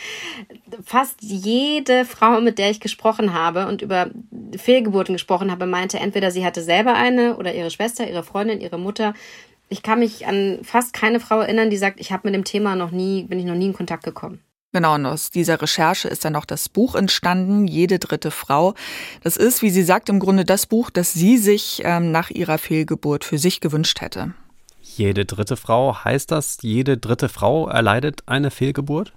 fast 0.86 1.22
jede 1.22 2.06
Frau, 2.06 2.40
mit 2.40 2.60
der 2.60 2.70
ich 2.70 2.80
gesprochen 2.80 3.34
habe 3.34 3.68
und 3.68 3.82
über 3.82 4.12
Fehlgeburten 4.56 5.14
gesprochen 5.14 5.50
habe, 5.50 5.66
meinte 5.66 6.00
entweder 6.00 6.30
sie 6.30 6.46
hatte 6.46 6.62
selber 6.62 6.94
eine 6.94 7.38
oder 7.38 7.54
ihre 7.54 7.72
Schwester, 7.72 8.08
ihre 8.08 8.24
Freundin, 8.24 8.62
ihre 8.62 8.78
Mutter 8.78 9.16
ich 9.72 9.84
kann 9.84 10.00
mich 10.00 10.28
an 10.28 10.60
fast 10.64 10.94
keine 10.94 11.20
Frau 11.20 11.40
erinnern, 11.40 11.70
die 11.70 11.78
sagt, 11.78 12.00
ich 12.00 12.12
habe 12.12 12.28
mit 12.28 12.36
dem 12.36 12.44
Thema 12.44 12.76
noch 12.76 12.92
nie, 12.92 13.24
bin 13.24 13.40
ich 13.40 13.46
noch 13.46 13.56
nie 13.56 13.68
in 13.68 13.74
Kontakt 13.74 14.04
gekommen. 14.04 14.40
Genau, 14.74 14.96
und 14.96 15.06
aus 15.06 15.32
dieser 15.32 15.62
Recherche 15.62 16.08
ist 16.08 16.24
dann 16.24 16.36
auch 16.36 16.46
das 16.46 16.70
Buch 16.70 16.96
entstanden, 16.96 17.68
Jede 17.68 18.00
dritte 18.00 18.32
Frau. 18.32 18.74
Das 19.22 19.36
ist, 19.38 19.62
wie 19.62 19.70
sie 19.70 19.84
sagt, 19.84 20.10
im 20.10 20.20
Grunde 20.20 20.46
das 20.46 20.66
Buch, 20.66 20.90
das 20.90 21.14
sie 21.14 21.38
sich 21.38 21.82
ähm, 21.84 22.12
nach 22.12 22.30
ihrer 22.30 22.58
Fehlgeburt 22.58 23.26
für 23.26 23.38
sich 23.38 23.60
gewünscht 23.60 24.02
hätte. 24.02 24.34
Jede 24.82 25.26
dritte 25.26 25.58
Frau, 25.58 26.04
heißt 26.04 26.32
das, 26.32 26.58
jede 26.62 26.98
dritte 26.98 27.30
Frau 27.30 27.68
erleidet 27.68 28.24
eine 28.26 28.52
Fehlgeburt? 28.52 29.14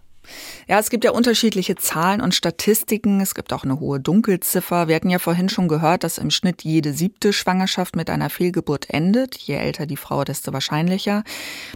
Ja, 0.68 0.78
es 0.78 0.90
gibt 0.90 1.04
ja 1.04 1.10
unterschiedliche 1.10 1.76
Zahlen 1.76 2.20
und 2.20 2.34
Statistiken. 2.34 3.20
Es 3.20 3.34
gibt 3.34 3.52
auch 3.52 3.64
eine 3.64 3.80
hohe 3.80 4.00
Dunkelziffer. 4.00 4.88
Wir 4.88 4.96
hatten 4.96 5.10
ja 5.10 5.18
vorhin 5.18 5.48
schon 5.48 5.68
gehört, 5.68 6.04
dass 6.04 6.18
im 6.18 6.30
Schnitt 6.30 6.62
jede 6.62 6.92
siebte 6.92 7.32
Schwangerschaft 7.32 7.96
mit 7.96 8.10
einer 8.10 8.30
Fehlgeburt 8.30 8.90
endet. 8.90 9.36
Je 9.36 9.54
älter 9.54 9.86
die 9.86 9.96
Frau, 9.96 10.24
desto 10.24 10.52
wahrscheinlicher. 10.52 11.24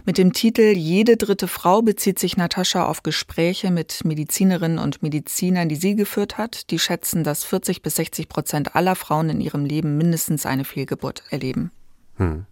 Mit 0.05 0.17
dem 0.17 0.33
Titel 0.33 0.73
Jede 0.75 1.17
dritte 1.17 1.47
Frau 1.47 1.81
bezieht 1.81 2.19
sich 2.19 2.37
Natascha 2.37 2.85
auf 2.85 3.03
Gespräche 3.03 3.71
mit 3.71 4.03
Medizinerinnen 4.05 4.79
und 4.79 5.03
Medizinern, 5.03 5.69
die 5.69 5.75
sie 5.75 5.95
geführt 5.95 6.37
hat. 6.37 6.71
Die 6.71 6.79
schätzen, 6.79 7.23
dass 7.23 7.43
40 7.43 7.81
bis 7.81 7.95
60 7.95 8.29
Prozent 8.29 8.75
aller 8.75 8.95
Frauen 8.95 9.29
in 9.29 9.41
ihrem 9.41 9.65
Leben 9.65 9.97
mindestens 9.97 10.45
eine 10.45 10.65
Fehlgeburt 10.65 11.23
erleben. 11.29 11.71
Hm. 12.17 12.45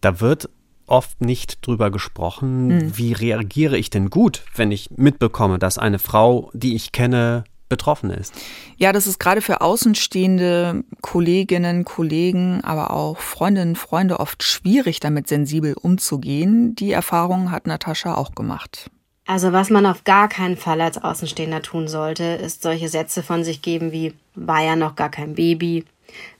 Da 0.00 0.20
wird 0.20 0.48
oft 0.86 1.20
nicht 1.20 1.66
drüber 1.66 1.90
gesprochen. 1.90 2.68
Mhm. 2.68 2.98
Wie 2.98 3.12
reagiere 3.12 3.78
ich 3.78 3.90
denn 3.90 4.10
gut, 4.10 4.42
wenn 4.54 4.72
ich 4.72 4.90
mitbekomme, 4.96 5.58
dass 5.58 5.78
eine 5.78 5.98
Frau, 5.98 6.50
die 6.52 6.74
ich 6.74 6.92
kenne, 6.92 7.44
betroffen 7.68 8.10
ist? 8.10 8.34
Ja, 8.76 8.92
das 8.92 9.06
ist 9.06 9.18
gerade 9.18 9.40
für 9.40 9.62
außenstehende 9.62 10.84
Kolleginnen, 11.00 11.84
Kollegen, 11.84 12.62
aber 12.62 12.90
auch 12.90 13.18
Freundinnen, 13.18 13.76
Freunde 13.76 14.20
oft 14.20 14.42
schwierig, 14.42 15.00
damit 15.00 15.26
sensibel 15.26 15.74
umzugehen. 15.80 16.74
Die 16.74 16.92
Erfahrung 16.92 17.50
hat 17.50 17.66
Natascha 17.66 18.14
auch 18.14 18.34
gemacht. 18.34 18.90
Also 19.26 19.52
was 19.52 19.70
man 19.70 19.86
auf 19.86 20.04
gar 20.04 20.28
keinen 20.28 20.56
Fall 20.56 20.80
als 20.80 21.02
Außenstehender 21.02 21.62
tun 21.62 21.88
sollte, 21.88 22.24
ist 22.24 22.62
solche 22.62 22.88
Sätze 22.88 23.22
von 23.22 23.44
sich 23.44 23.62
geben 23.62 23.92
wie 23.92 24.14
war 24.34 24.62
ja 24.62 24.76
noch 24.76 24.96
gar 24.96 25.10
kein 25.10 25.34
Baby, 25.34 25.84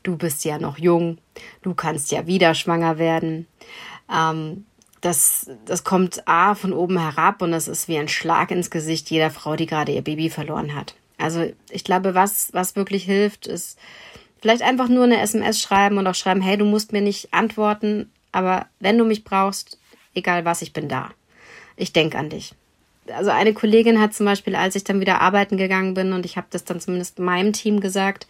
du 0.02 0.16
bist 0.16 0.44
ja 0.44 0.58
noch 0.58 0.78
jung, 0.78 1.18
du 1.62 1.74
kannst 1.74 2.10
ja 2.10 2.26
wieder 2.26 2.54
schwanger 2.54 2.98
werden. 2.98 3.46
Ähm, 4.12 4.66
das, 5.00 5.50
das 5.64 5.82
kommt 5.82 6.26
A 6.28 6.54
von 6.54 6.72
oben 6.72 6.98
herab 6.98 7.42
und 7.42 7.50
das 7.50 7.66
ist 7.66 7.88
wie 7.88 7.98
ein 7.98 8.08
Schlag 8.08 8.50
ins 8.52 8.70
Gesicht 8.70 9.10
jeder 9.10 9.30
Frau, 9.30 9.56
die 9.56 9.66
gerade 9.66 9.92
ihr 9.92 10.02
Baby 10.02 10.30
verloren 10.30 10.74
hat. 10.74 10.94
Also 11.18 11.52
ich 11.70 11.84
glaube, 11.84 12.14
was, 12.14 12.50
was 12.52 12.76
wirklich 12.76 13.04
hilft, 13.04 13.46
ist 13.46 13.78
vielleicht 14.40 14.62
einfach 14.62 14.88
nur 14.88 15.04
eine 15.04 15.20
SMS 15.20 15.60
schreiben 15.60 15.98
und 15.98 16.06
auch 16.06 16.14
schreiben, 16.14 16.40
hey, 16.40 16.56
du 16.56 16.64
musst 16.64 16.92
mir 16.92 17.00
nicht 17.00 17.34
antworten, 17.34 18.10
aber 18.30 18.66
wenn 18.78 18.96
du 18.96 19.04
mich 19.04 19.24
brauchst, 19.24 19.78
egal 20.14 20.44
was, 20.44 20.62
ich 20.62 20.72
bin 20.72 20.88
da. 20.88 21.10
Ich 21.76 21.92
denke 21.92 22.18
an 22.18 22.30
dich. 22.30 22.54
Also 23.12 23.30
eine 23.30 23.54
Kollegin 23.54 24.00
hat 24.00 24.14
zum 24.14 24.26
Beispiel, 24.26 24.54
als 24.54 24.76
ich 24.76 24.84
dann 24.84 25.00
wieder 25.00 25.20
arbeiten 25.20 25.56
gegangen 25.56 25.94
bin 25.94 26.12
und 26.12 26.24
ich 26.24 26.36
habe 26.36 26.46
das 26.50 26.64
dann 26.64 26.80
zumindest 26.80 27.18
meinem 27.18 27.52
Team 27.52 27.80
gesagt, 27.80 28.28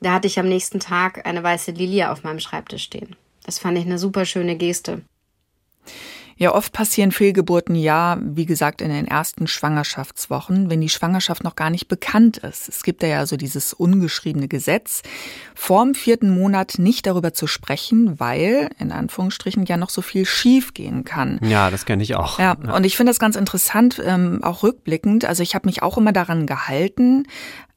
da 0.00 0.12
hatte 0.14 0.26
ich 0.26 0.40
am 0.40 0.48
nächsten 0.48 0.80
Tag 0.80 1.24
eine 1.26 1.42
weiße 1.42 1.70
Lilie 1.70 2.10
auf 2.10 2.24
meinem 2.24 2.40
Schreibtisch 2.40 2.82
stehen. 2.82 3.14
Das 3.50 3.58
fand 3.58 3.76
ich 3.76 3.84
eine 3.84 3.98
super 3.98 4.26
schöne 4.26 4.54
Geste. 4.54 5.02
Ja, 6.36 6.54
oft 6.54 6.72
passieren 6.72 7.10
Fehlgeburten 7.10 7.74
ja, 7.74 8.16
wie 8.22 8.46
gesagt, 8.46 8.80
in 8.80 8.90
den 8.90 9.08
ersten 9.08 9.48
Schwangerschaftswochen, 9.48 10.70
wenn 10.70 10.80
die 10.80 10.88
Schwangerschaft 10.88 11.42
noch 11.42 11.56
gar 11.56 11.68
nicht 11.68 11.88
bekannt 11.88 12.36
ist. 12.38 12.68
Es 12.68 12.84
gibt 12.84 13.02
ja 13.02 13.26
so 13.26 13.36
dieses 13.36 13.72
ungeschriebene 13.72 14.46
Gesetz, 14.46 15.02
vorm 15.56 15.94
vierten 15.96 16.30
Monat 16.30 16.74
nicht 16.78 17.06
darüber 17.08 17.34
zu 17.34 17.48
sprechen, 17.48 18.20
weil, 18.20 18.70
in 18.78 18.92
Anführungsstrichen, 18.92 19.64
ja 19.64 19.76
noch 19.76 19.90
so 19.90 20.00
viel 20.00 20.26
schief 20.26 20.72
gehen 20.72 21.02
kann. 21.02 21.40
Ja, 21.42 21.72
das 21.72 21.86
kenne 21.86 22.04
ich 22.04 22.14
auch. 22.14 22.38
Ja, 22.38 22.56
ja, 22.64 22.76
und 22.76 22.84
ich 22.84 22.96
finde 22.96 23.10
das 23.10 23.18
ganz 23.18 23.34
interessant, 23.34 24.00
ähm, 24.04 24.44
auch 24.44 24.62
rückblickend. 24.62 25.24
Also 25.24 25.42
ich 25.42 25.56
habe 25.56 25.66
mich 25.66 25.82
auch 25.82 25.98
immer 25.98 26.12
daran 26.12 26.46
gehalten, 26.46 27.26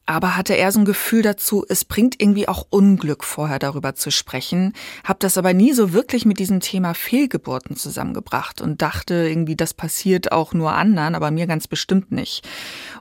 aber 0.06 0.36
hatte 0.36 0.56
er 0.56 0.70
so 0.72 0.80
ein 0.80 0.84
Gefühl 0.84 1.22
dazu, 1.22 1.64
es 1.68 1.84
bringt 1.84 2.20
irgendwie 2.20 2.48
auch 2.48 2.66
Unglück 2.70 3.24
vorher 3.24 3.58
darüber 3.58 3.94
zu 3.94 4.10
sprechen, 4.10 4.74
hab 5.02 5.20
das 5.20 5.38
aber 5.38 5.54
nie 5.54 5.72
so 5.72 5.92
wirklich 5.92 6.26
mit 6.26 6.38
diesem 6.38 6.60
Thema 6.60 6.94
Fehlgeburten 6.94 7.76
zusammengebracht 7.76 8.60
und 8.60 8.82
dachte 8.82 9.14
irgendwie, 9.14 9.56
das 9.56 9.74
passiert 9.74 10.32
auch 10.32 10.52
nur 10.52 10.72
anderen, 10.72 11.14
aber 11.14 11.30
mir 11.30 11.46
ganz 11.46 11.68
bestimmt 11.68 12.12
nicht. 12.12 12.46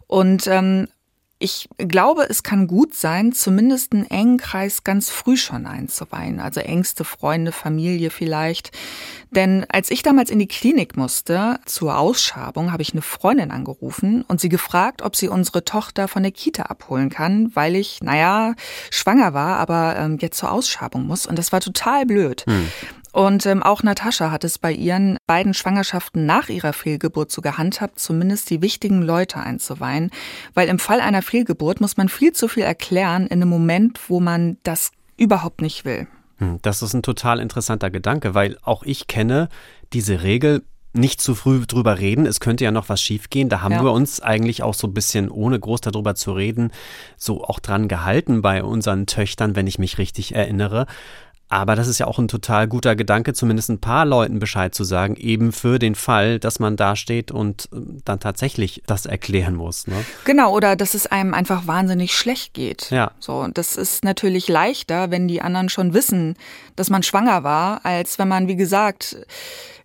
Und 0.08 0.48
ähm, 0.48 0.88
Ich 1.44 1.68
glaube, 1.78 2.26
es 2.30 2.42
kann 2.42 2.68
gut 2.68 2.94
sein, 2.94 3.34
zumindest 3.34 3.92
einen 3.92 4.10
engen 4.10 4.38
Kreis 4.38 4.86
ganz 4.86 5.10
früh 5.10 5.36
schon 5.36 5.66
einzuweihen. 5.66 6.40
Also 6.40 6.62
engste 6.62 7.04
Freunde, 7.04 7.52
Familie 7.52 8.12
vielleicht. 8.12 8.72
Denn 9.30 9.66
als 9.68 9.92
ich 9.92 10.04
damals 10.04 10.30
in 10.30 10.40
die 10.40 10.48
Klinik 10.48 10.96
musste, 10.96 11.60
zur 11.66 11.98
Ausschabung, 11.98 12.72
habe 12.72 12.82
ich 12.82 12.94
eine 12.94 13.02
Freundin 13.02 13.52
angerufen 13.52 14.24
und 14.26 14.40
sie 14.40 14.48
gefragt, 14.48 15.02
ob 15.02 15.18
sie 15.18 15.28
unsere 15.28 15.66
Tochter 15.66 16.08
von 16.08 16.24
der 16.24 16.32
Kita 16.32 16.64
abholen 16.64 17.10
kann, 17.10 17.54
weil 17.54 17.76
ich, 17.76 18.02
naja, 18.02 18.54
schwanger 18.90 19.34
war, 19.34 19.58
aber 19.58 19.98
ähm, 19.98 20.20
jetzt 20.22 20.38
zur 20.38 20.50
Ausschabung 20.50 21.06
muss. 21.06 21.26
Und 21.26 21.38
das 21.38 21.52
war 21.52 21.60
total 21.60 22.06
blöd. 22.06 22.46
Hm. 22.48 22.70
Und 23.14 23.46
ähm, 23.46 23.62
auch 23.62 23.84
Natascha 23.84 24.32
hat 24.32 24.44
es 24.44 24.58
bei 24.58 24.74
ihren 24.74 25.18
beiden 25.28 25.54
Schwangerschaften 25.54 26.26
nach 26.26 26.50
ihrer 26.50 26.74
Fehlgeburt 26.74 27.32
so 27.32 27.42
gehandhabt, 27.42 28.00
zumindest 28.00 28.50
die 28.50 28.62
wichtigen 28.62 29.04
Leute 29.04 29.38
einzuweihen. 29.38 30.10
Weil 30.56 30.68
im 30.68 30.80
Fall 30.80 31.00
einer 31.00 31.22
Fehlgeburt 31.22 31.80
muss 31.80 31.96
man 31.96 32.10
viel 32.10 32.34
zu 32.34 32.48
viel 32.48 32.64
erklären 32.64 33.28
in 33.28 33.42
einem 33.42 33.50
Moment, 33.50 34.00
wo 34.10 34.20
man 34.20 34.58
das 34.64 34.92
überhaupt 35.16 35.62
nicht 35.62 35.86
will. 35.86 36.08
Hm, 36.40 36.58
das 36.64 36.82
ist 36.82 36.96
ein 36.96 37.04
total 37.04 37.40
interessanter 37.40 37.92
Gedanke, 37.92 38.34
weil 38.34 38.58
auch 38.64 38.82
ich 38.82 39.06
kenne 39.06 39.48
diese 39.94 40.24
Regel, 40.24 40.64
nicht 40.94 41.22
zu 41.22 41.34
früh 41.34 41.66
drüber 41.66 41.98
reden. 41.98 42.26
Es 42.26 42.40
könnte 42.40 42.64
ja 42.64 42.72
noch 42.72 42.88
was 42.88 43.02
schiefgehen. 43.02 43.50
Da 43.50 43.62
haben 43.62 43.74
ja. 43.74 43.84
wir 43.84 43.92
uns 43.92 44.22
eigentlich 44.22 44.62
auch 44.62 44.76
so 44.76 44.88
ein 44.88 44.94
bisschen, 44.94 45.30
ohne 45.30 45.60
groß 45.60 45.82
darüber 45.82 46.14
zu 46.16 46.34
reden, 46.34 46.72
so 47.18 47.44
auch 47.44 47.60
dran 47.60 47.88
gehalten 47.88 48.42
bei 48.42 48.64
unseren 48.64 49.08
Töchtern, 49.08 49.56
wenn 49.56 49.66
ich 49.66 49.80
mich 49.80 49.98
richtig 49.98 50.36
erinnere. 50.36 50.86
Aber 51.54 51.76
das 51.76 51.88
ist 51.88 52.00
ja 52.00 52.08
auch 52.08 52.18
ein 52.18 52.28
total 52.28 52.68
guter 52.68 52.96
Gedanke, 52.96 53.34
zumindest 53.34 53.70
ein 53.70 53.80
paar 53.80 54.06
Leuten 54.06 54.40
Bescheid 54.40 54.74
zu 54.74 54.84
sagen, 54.84 55.16
eben 55.18 55.52
für 55.52 55.78
den 55.78 55.94
Fall, 55.94 56.40
dass 56.40 56.58
man 56.58 56.78
da 56.78 56.96
steht 56.96 57.32
und 57.32 57.70
äh, 57.72 57.78
dann 58.06 58.20
tatsächlich 58.20 58.82
das 58.88 59.06
erklären 59.06 59.54
muss. 59.54 59.86
Ne? 59.86 60.04
Genau, 60.26 60.52
oder 60.52 60.76
dass 60.76 60.96
es 60.96 61.06
einem 61.06 61.36
einfach 61.36 61.68
wahnsinnig 61.68 62.18
schlecht 62.18 62.56
geht. 62.56 62.90
Ja. 62.90 63.12
So, 63.20 63.48
das 63.54 63.76
ist 63.76 64.04
natürlich 64.04 64.48
leichter, 64.48 65.12
wenn 65.12 65.28
die 65.28 65.44
anderen 65.44 65.70
schon 65.70 65.94
wissen, 65.94 66.38
dass 66.76 66.90
man 66.90 67.04
schwanger 67.04 67.44
war, 67.44 67.86
als 67.86 68.18
wenn 68.18 68.28
man, 68.28 68.48
wie 68.48 68.56
gesagt, 68.56 69.16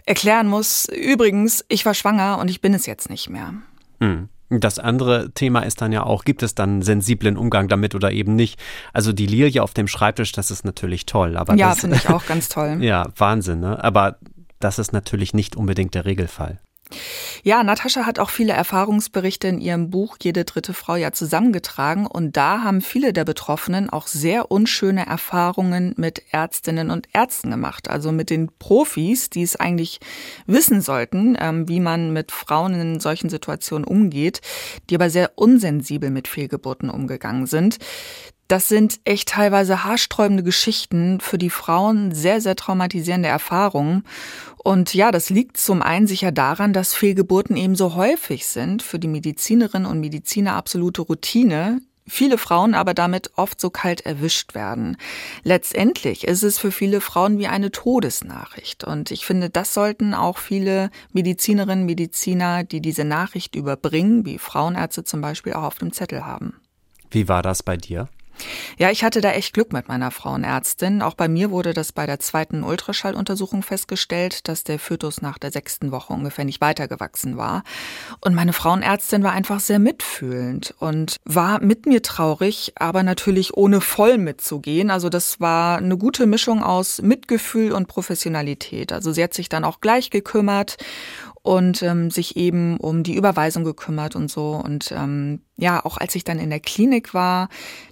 erklären 0.07 0.49
muss, 0.49 0.87
übrigens, 0.89 1.67
ich 1.69 1.85
war 1.85 1.93
schwanger 1.93 2.39
und 2.39 2.49
ich 2.49 2.63
bin 2.63 2.73
es 2.73 2.87
jetzt 2.87 3.11
nicht 3.11 3.29
mehr. 3.29 3.53
Hm. 4.01 4.31
Das 4.51 4.79
andere 4.79 5.31
Thema 5.33 5.61
ist 5.61 5.83
dann 5.83 5.93
ja 5.93 6.05
auch, 6.05 6.25
gibt 6.25 6.43
es 6.43 6.55
dann 6.55 6.81
sensiblen 6.81 7.37
Umgang 7.37 7.69
damit 7.69 7.95
oder 7.95 8.13
eben 8.13 8.35
nicht? 8.35 8.59
Also 8.93 9.13
die 9.13 9.27
Lilie 9.27 9.63
auf 9.63 9.75
dem 9.75 9.89
Schreibtisch, 9.89 10.33
das 10.33 10.51
ist 10.51 10.65
natürlich 10.65 11.05
toll. 11.05 11.37
Aber 11.37 11.55
ja, 11.55 11.75
finde 11.75 11.97
ich 11.97 12.09
auch 12.09 12.25
ganz 12.25 12.49
toll. 12.49 12.79
ja, 12.81 13.07
Wahnsinn, 13.17 13.61
ne? 13.61 13.83
Aber 13.83 14.17
das 14.59 14.79
ist 14.79 14.93
natürlich 14.93 15.35
nicht 15.35 15.55
unbedingt 15.55 15.95
der 15.95 16.07
Regelfall. 16.07 16.59
Ja, 17.43 17.63
Natascha 17.63 18.07
hat 18.07 18.19
auch 18.19 18.31
viele 18.31 18.53
Erfahrungsberichte 18.53 19.49
in 19.49 19.61
ihrem 19.61 19.91
Buch 19.91 20.17
Jede 20.21 20.45
dritte 20.45 20.75
Frau 20.75 20.97
ja 20.97 21.13
zusammengetragen 21.13 22.07
und 22.07 22.37
da 22.37 22.63
haben 22.63 22.81
viele 22.81 23.13
der 23.13 23.25
Betroffenen 23.25 23.91
auch 23.91 24.07
sehr 24.07 24.51
unschöne 24.51 25.07
Erfahrungen 25.07 25.95
mit 25.97 26.23
Ärztinnen 26.31 26.91
und 26.91 27.09
Ärzten 27.13 27.51
gemacht, 27.51 27.89
also 27.89 28.13
mit 28.13 28.31
den 28.31 28.51
Profis, 28.59 29.31
die 29.31 29.43
es 29.43 29.57
eigentlich 29.57 30.01
wissen 30.47 30.81
sollten, 30.81 31.37
ähm, 31.39 31.69
wie 31.69 31.81
man 31.81 32.13
mit 32.13 32.33
Frauen 32.33 32.75
in 32.75 33.01
solchen 33.01 33.31
Situationen 33.31 33.85
umgeht, 33.85 34.41
die 34.91 34.95
aber 34.95 35.11
sehr 35.11 35.33
unsensibel 35.37 36.11
mit 36.11 36.29
Fehlgeburten 36.29 36.91
umgegangen 36.91 37.47
sind. 37.47 37.79
Das 38.49 38.67
sind 38.69 39.01
echt 39.05 39.29
teilweise 39.29 39.85
haarsträubende 39.85 40.43
Geschichten, 40.43 41.21
für 41.21 41.37
die 41.37 41.51
Frauen 41.51 42.13
sehr, 42.13 42.41
sehr 42.41 42.57
traumatisierende 42.57 43.29
Erfahrungen. 43.29 44.05
Und 44.57 44.95
ja, 44.95 45.13
das 45.13 45.29
liegt 45.29 45.59
zum 45.59 45.83
einen 45.83 46.07
sicher 46.07 46.33
daran, 46.33 46.73
dass 46.73 46.95
Fehlgeburten 46.95 47.57
eben 47.57 47.77
so 47.77 47.95
häufig 47.95 48.47
sind, 48.47 48.83
für 48.83 48.99
die 48.99 49.09
Medizinerinnen 49.09 49.87
und 49.89 50.01
Mediziner 50.01 50.55
absolute 50.55 51.03
Routine, 51.03 51.83
viele 52.07 52.39
Frauen 52.39 52.75
aber 52.75 52.95
damit 52.95 53.33
oft 53.37 53.61
so 53.61 53.69
kalt 53.69 54.07
erwischt 54.07 54.55
werden. 54.55 54.97
Letztendlich 55.43 56.27
ist 56.27 56.43
es 56.43 56.59
für 56.59 56.73
viele 56.73 57.03
Frauen 57.03 57.39
wie 57.39 57.49
eine 57.49 57.71
Todesnachricht. 57.71 58.83
Und 58.83 59.11
ich 59.11 59.27
finde, 59.27 59.51
das 59.51 59.75
sollten 59.75 60.15
auch 60.15 60.39
viele 60.39 60.89
Medizinerinnen, 61.13 61.85
Mediziner, 61.85 62.65
die 62.65 62.81
diese 62.81 63.05
Nachricht 63.05 63.55
überbringen, 63.55 64.25
wie 64.25 64.39
Frauenärzte 64.39 65.05
zum 65.05 65.21
Beispiel, 65.21 65.53
auch 65.53 65.65
auf 65.65 65.79
dem 65.79 65.93
Zettel 65.93 66.25
haben. 66.25 66.55
Wie 67.11 67.29
war 67.29 67.43
das 67.43 67.63
bei 67.63 67.77
dir? 67.77 68.09
Ja, 68.79 68.91
ich 68.91 69.05
hatte 69.05 69.21
da 69.21 69.33
echt 69.33 69.55
Glück 69.55 69.73
mit 69.73 69.89
meiner 69.89 70.11
Frauenärztin. 70.11 71.03
Auch 71.03 71.15
bei 71.15 71.29
mir 71.29 71.51
wurde 71.51 71.75
das 71.75 71.93
bei 71.93 72.07
der 72.07 72.21
zweiten 72.21 72.63
Ultraschalluntersuchung 72.63 73.63
festgestellt, 73.63 74.49
dass 74.49 74.65
der 74.65 74.79
Fötus 74.79 75.21
nach 75.21 75.39
der 75.39 75.51
sechsten 75.51 75.91
Woche 75.91 76.13
ungefähr 76.13 76.45
nicht 76.45 76.61
weitergewachsen 76.61 77.37
war. 77.37 77.63
Und 78.21 78.35
meine 78.35 78.53
Frauenärztin 78.53 79.23
war 79.23 79.33
einfach 79.33 79.61
sehr 79.61 79.79
mitfühlend 79.79 80.75
und 80.79 81.17
war 81.25 81.61
mit 81.61 81.87
mir 81.87 82.03
traurig, 82.03 82.73
aber 82.77 83.03
natürlich 83.03 83.57
ohne 83.57 83.81
voll 83.81 84.19
mitzugehen. 84.19 84.91
Also 84.91 85.09
das 85.09 85.41
war 85.41 85.79
eine 85.79 85.97
gute 85.97 86.27
Mischung 86.27 86.63
aus 86.63 87.03
Mitgefühl 87.03 87.73
und 87.73 87.89
Professionalität. 87.89 88.93
Also 88.93 89.13
sie 89.13 89.23
hat 89.23 89.35
sich 89.35 89.49
dann 89.49 89.65
auch 89.65 89.81
gleich 89.81 90.11
gekümmert 90.11 90.77
und 91.43 91.83
ähm, 91.83 92.11
sich 92.11 92.37
eben 92.37 92.77
um 92.79 93.03
die 93.03 93.15
Überweisung 93.15 93.65
gekümmert 93.65 94.17
und 94.17 94.31
so. 94.31 94.53
Und 94.53 94.93
ähm, 94.93 95.41
ja, 95.57 95.85
auch 95.85 95.97
als 95.97 96.15
ich 96.15 96.25
dann 96.25 96.39
in 96.39 96.51
der 96.51 96.61
Klinik 96.61 97.15
war, 97.15 97.49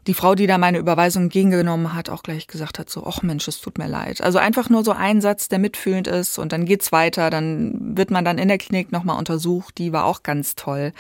die 0.06 0.14
Frau, 0.14 0.34
die 0.34 0.46
da 0.46 0.58
meine 0.58 0.78
Überweisung 0.78 1.24
entgegengenommen 1.24 1.94
hat, 1.94 2.10
auch 2.10 2.22
gleich 2.22 2.46
gesagt 2.46 2.78
hat, 2.78 2.90
so, 2.90 3.06
ach 3.06 3.22
Mensch, 3.22 3.48
es 3.48 3.60
tut 3.60 3.78
mir 3.78 3.88
leid. 3.88 4.20
Also 4.20 4.38
einfach 4.38 4.68
nur 4.68 4.84
so 4.84 4.92
ein 4.92 5.20
Satz, 5.20 5.48
der 5.48 5.58
mitfühlend 5.58 6.06
ist 6.06 6.38
und 6.38 6.52
dann 6.52 6.64
geht's 6.64 6.92
weiter, 6.92 7.30
dann 7.30 7.96
wird 7.96 8.10
man 8.10 8.24
dann 8.24 8.38
in 8.38 8.48
der 8.48 8.58
Klinik 8.58 8.92
nochmal 8.92 9.18
untersucht, 9.18 9.78
die 9.78 9.92
war 9.92 10.04
auch 10.04 10.22
ganz 10.22 10.54
toll. 10.54 10.92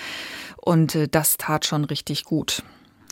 Und 0.56 0.94
äh, 0.94 1.08
das 1.08 1.36
tat 1.36 1.66
schon 1.66 1.84
richtig 1.84 2.24
gut. 2.24 2.62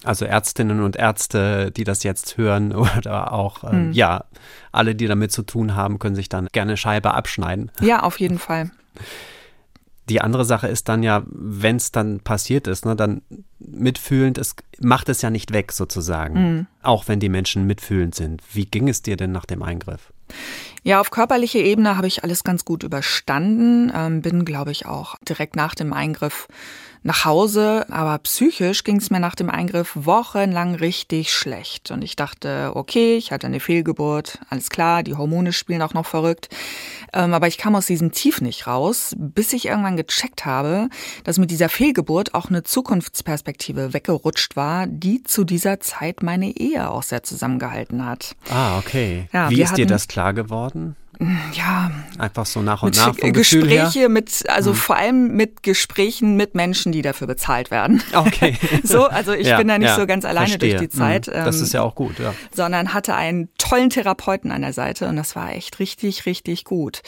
Also 0.05 0.27
Ärztinnen 0.27 0.83
und 0.83 0.97
Ärzte, 0.97 1.71
die 1.71 1.85
das 1.85 2.03
jetzt 2.03 2.37
hören 2.37 2.75
oder 2.99 3.33
auch, 3.33 3.65
äh, 3.65 3.71
hm. 3.71 3.93
ja, 3.93 4.25
alle, 4.71 4.95
die 4.95 5.07
damit 5.07 5.33
zu 5.33 5.43
tun 5.43 5.75
haben, 5.75 5.99
können 5.99 6.15
sich 6.15 6.29
dann 6.29 6.49
gerne 6.53 6.77
Scheibe 6.77 7.15
abschneiden. 7.15 7.71
Ja, 7.81 8.03
auf 8.03 8.21
jeden 8.21 8.39
Fall. 8.39 8.71
Die 10.09 10.21
andere 10.21 10.45
Sache 10.45 10.69
ist 10.69 10.89
dann 10.89 11.03
ja, 11.03 11.23
wenn 11.27 11.77
es 11.77 11.91
dann 11.91 12.21
passiert 12.21 12.67
ist, 12.67 12.85
ne, 12.85 12.95
dann 12.95 13.23
mitfühlend, 13.59 14.37
es 14.37 14.55
macht 14.81 15.09
es 15.09 15.23
ja 15.23 15.31
nicht 15.31 15.53
weg 15.53 15.73
sozusagen, 15.73 16.35
mhm. 16.35 16.67
auch 16.83 17.09
wenn 17.09 17.21
die 17.21 17.29
Menschen 17.31 17.67
mitfühlend 17.67 18.15
sind. 18.15 18.43
Wie 18.53 18.67
ging 18.67 18.89
es 18.89 19.03
dir 19.03 19.17
denn 19.17 19.33
nach 19.33 19.47
dem 19.47 19.63
Eingriff? 19.63 20.13
Ja, 20.83 21.01
auf 21.01 21.11
körperlicher 21.11 21.61
Ebene 21.61 21.97
habe 21.97 22.07
ich 22.07 22.25
alles 22.25 22.45
ganz 22.45 22.65
gut 22.65 22.83
überstanden, 22.83 23.91
ähm, 23.95 24.21
bin, 24.21 24.45
glaube 24.45 24.71
ich, 24.71 24.87
auch 24.87 25.17
direkt 25.27 25.57
nach 25.57 25.75
dem 25.75 25.93
Eingriff 25.93 26.49
nach 27.05 27.27
Hause, 27.27 27.85
aber 27.91 28.19
psychisch 28.19 28.83
ging 28.83 28.97
es 28.97 29.11
mir 29.11 29.21
nach 29.21 29.35
dem 29.35 29.51
Eingriff 29.51 29.93
wochenlang 29.95 30.75
richtig 30.75 31.35
schlecht. 31.35 31.91
Und 31.91 32.03
ich 32.03 32.17
dachte, 32.17 32.73
okay, 32.75 33.17
ich 33.19 33.31
hatte 33.31 33.47
eine 33.47 33.61
Fehlgeburt, 33.61 34.39
alles 34.49 34.71
klar, 34.71 35.03
die 35.03 35.15
Hormone 35.15 35.53
spielen 35.53 35.83
auch 35.83 35.93
noch 35.93 36.07
verrückt. 36.07 36.49
Ähm, 37.13 37.35
aber 37.35 37.47
ich 37.47 37.59
kam 37.59 37.77
aus 37.77 37.87
diesem 37.87 38.13
Tief 38.13 38.41
nicht 38.41 38.67
raus, 38.67 39.15
bis 39.19 39.53
ich 39.53 39.67
irgendwann 39.67 39.99
gecheckt 39.99 40.47
habe, 40.47 40.89
dass 41.25 41.39
mit 41.39 41.51
dieser 41.51 41.69
Fehlgeburt 41.69 42.35
auch 42.35 42.49
eine 42.49 42.63
Zukunftsperspektive 42.63 43.93
weggerutscht 43.93 44.57
war, 44.57 44.87
die 44.87 45.23
zu 45.23 45.45
dieser 45.45 45.81
Zeit 45.81 46.23
meine 46.23 46.57
Ehe 46.57 46.91
auch 46.91 47.03
sehr 47.03 47.23
zusammengehalten 47.23 48.07
hat. 48.07 48.35
Ah, 48.51 48.79
okay. 48.79 49.29
Ja, 49.31 49.51
Wie 49.51 49.61
ist 49.61 49.69
hatten, 49.69 49.77
dir 49.77 49.87
das 49.87 50.09
klar 50.09 50.33
geworden? 50.33 50.97
Ja 51.53 51.91
einfach 52.19 52.47
so 52.47 52.63
nach 52.63 52.83
und 52.83 52.97
nach 52.97 53.17
vom 53.17 53.33
Gespräche 53.33 54.09
mit 54.09 54.49
also 54.49 54.71
mhm. 54.71 54.77
vor 54.77 54.97
allem 54.97 55.29
mit 55.37 55.63
Gesprächen 55.63 56.37
mit 56.37 56.55
Menschen, 56.55 56.93
die 56.93 57.03
dafür 57.03 57.27
bezahlt 57.27 57.71
werden. 57.71 58.03
Okay. 58.13 58.57
so, 58.83 59.05
also 59.07 59.33
ich 59.33 59.47
ja, 59.47 59.59
bin 59.59 59.69
da 59.69 59.79
nicht 59.79 59.89
ja, 59.89 59.97
so 59.97 60.07
ganz 60.07 60.25
alleine 60.25 60.49
verstehe. 60.49 60.77
durch 60.77 60.91
die 60.91 60.97
Zeit. 60.97 61.27
Mhm. 61.27 61.33
Das 61.33 61.61
ist 61.61 61.73
ja 61.73 61.83
auch 61.83 61.95
gut, 61.95 62.19
ja. 62.19 62.35
Sondern 62.53 62.95
hatte 62.95 63.15
einen 63.15 63.49
tollen 63.59 63.91
Therapeuten 63.91 64.53
an 64.53 64.63
der 64.63 64.73
Seite 64.73 65.09
und 65.09 65.17
das 65.17 65.37
war 65.37 65.53
echt 65.53 65.79
richtig, 65.79 66.27
richtig 66.27 66.65
gut. 66.65 67.03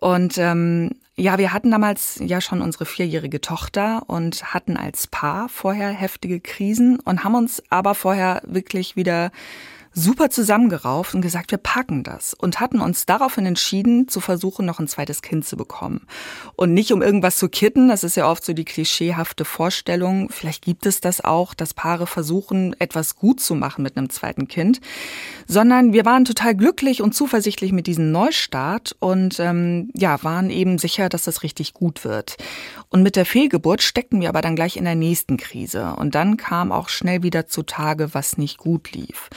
Und 0.00 0.38
ähm, 0.38 0.90
ja, 1.16 1.38
wir 1.38 1.52
hatten 1.52 1.70
damals 1.70 2.20
ja 2.24 2.40
schon 2.40 2.60
unsere 2.60 2.86
vierjährige 2.86 3.40
Tochter 3.40 4.02
und 4.06 4.52
hatten 4.52 4.76
als 4.76 5.06
Paar 5.06 5.48
vorher 5.48 5.90
heftige 5.90 6.40
Krisen 6.40 6.98
und 7.00 7.22
haben 7.22 7.36
uns 7.36 7.62
aber 7.70 7.94
vorher 7.94 8.42
wirklich 8.44 8.96
wieder 8.96 9.30
super 9.94 10.28
zusammengerauft 10.28 11.14
und 11.14 11.20
gesagt, 11.20 11.52
wir 11.52 11.58
packen 11.58 12.02
das 12.02 12.34
und 12.34 12.60
hatten 12.60 12.80
uns 12.80 13.06
daraufhin 13.06 13.46
entschieden, 13.46 14.08
zu 14.08 14.20
versuchen, 14.20 14.66
noch 14.66 14.80
ein 14.80 14.88
zweites 14.88 15.22
Kind 15.22 15.46
zu 15.46 15.56
bekommen. 15.56 16.06
Und 16.56 16.74
nicht 16.74 16.92
um 16.92 17.00
irgendwas 17.00 17.38
zu 17.38 17.48
kitten, 17.48 17.88
das 17.88 18.02
ist 18.02 18.16
ja 18.16 18.28
oft 18.28 18.44
so 18.44 18.52
die 18.52 18.64
klischeehafte 18.64 19.44
Vorstellung, 19.44 20.28
vielleicht 20.30 20.64
gibt 20.64 20.86
es 20.86 21.00
das 21.00 21.22
auch, 21.22 21.54
dass 21.54 21.74
Paare 21.74 22.06
versuchen, 22.06 22.74
etwas 22.80 23.14
gut 23.14 23.40
zu 23.40 23.54
machen 23.54 23.82
mit 23.82 23.96
einem 23.96 24.10
zweiten 24.10 24.48
Kind, 24.48 24.80
sondern 25.46 25.92
wir 25.92 26.04
waren 26.04 26.24
total 26.24 26.56
glücklich 26.56 27.00
und 27.00 27.14
zuversichtlich 27.14 27.72
mit 27.72 27.86
diesem 27.86 28.10
Neustart 28.10 28.96
und 28.98 29.38
ähm, 29.38 29.90
ja, 29.94 30.22
waren 30.24 30.50
eben 30.50 30.78
sicher, 30.78 31.08
dass 31.08 31.24
das 31.24 31.44
richtig 31.44 31.72
gut 31.72 32.04
wird. 32.04 32.36
Und 32.88 33.02
mit 33.02 33.14
der 33.16 33.26
Fehlgeburt 33.26 33.82
steckten 33.82 34.20
wir 34.20 34.28
aber 34.28 34.42
dann 34.42 34.56
gleich 34.56 34.76
in 34.76 34.84
der 34.84 34.96
nächsten 34.96 35.36
Krise 35.36 35.94
und 35.96 36.14
dann 36.16 36.36
kam 36.36 36.72
auch 36.72 36.88
schnell 36.88 37.22
wieder 37.22 37.46
zutage, 37.46 38.12
was 38.12 38.38
nicht 38.38 38.58
gut 38.58 38.92
lief. 38.92 39.30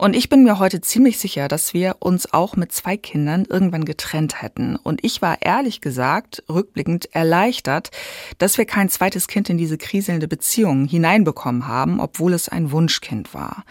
Und 0.00 0.16
ich 0.16 0.30
bin 0.30 0.44
mir 0.44 0.58
heute 0.58 0.80
ziemlich 0.80 1.18
sicher, 1.18 1.46
dass 1.46 1.74
wir 1.74 1.96
uns 1.98 2.32
auch 2.32 2.56
mit 2.56 2.72
zwei 2.72 2.96
Kindern 2.96 3.44
irgendwann 3.44 3.84
getrennt 3.84 4.40
hätten. 4.40 4.76
Und 4.76 5.04
ich 5.04 5.20
war 5.20 5.42
ehrlich 5.42 5.82
gesagt 5.82 6.42
rückblickend 6.48 7.14
erleichtert, 7.14 7.90
dass 8.38 8.56
wir 8.56 8.64
kein 8.64 8.88
zweites 8.88 9.28
Kind 9.28 9.50
in 9.50 9.58
diese 9.58 9.76
kriselnde 9.76 10.26
Beziehung 10.26 10.86
hineinbekommen 10.86 11.68
haben, 11.68 12.00
obwohl 12.00 12.32
es 12.32 12.48
ein 12.48 12.72
Wunschkind 12.72 13.34
war. 13.34 13.66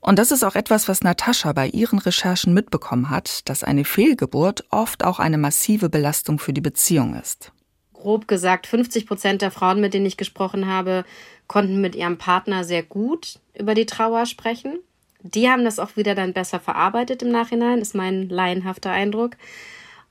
Und 0.00 0.18
das 0.18 0.32
ist 0.32 0.42
auch 0.42 0.56
etwas, 0.56 0.88
was 0.88 1.02
Natascha 1.02 1.52
bei 1.52 1.68
ihren 1.68 2.00
Recherchen 2.00 2.52
mitbekommen 2.52 3.08
hat, 3.08 3.48
dass 3.48 3.62
eine 3.62 3.84
Fehlgeburt 3.84 4.64
oft 4.70 5.04
auch 5.04 5.20
eine 5.20 5.38
massive 5.38 5.88
Belastung 5.88 6.40
für 6.40 6.52
die 6.52 6.60
Beziehung 6.60 7.14
ist. 7.14 7.52
Grob 7.92 8.26
gesagt, 8.26 8.66
50 8.66 9.06
Prozent 9.06 9.40
der 9.40 9.52
Frauen, 9.52 9.80
mit 9.80 9.94
denen 9.94 10.06
ich 10.06 10.16
gesprochen 10.16 10.66
habe, 10.66 11.04
konnten 11.46 11.80
mit 11.80 11.94
ihrem 11.94 12.18
Partner 12.18 12.64
sehr 12.64 12.82
gut 12.82 13.38
über 13.54 13.76
die 13.76 13.86
Trauer 13.86 14.26
sprechen. 14.26 14.80
Die 15.22 15.48
haben 15.48 15.64
das 15.64 15.78
auch 15.78 15.96
wieder 15.96 16.14
dann 16.14 16.32
besser 16.32 16.60
verarbeitet 16.60 17.22
im 17.22 17.30
Nachhinein, 17.30 17.78
ist 17.78 17.94
mein 17.94 18.28
laienhafter 18.28 18.90
Eindruck. 18.90 19.36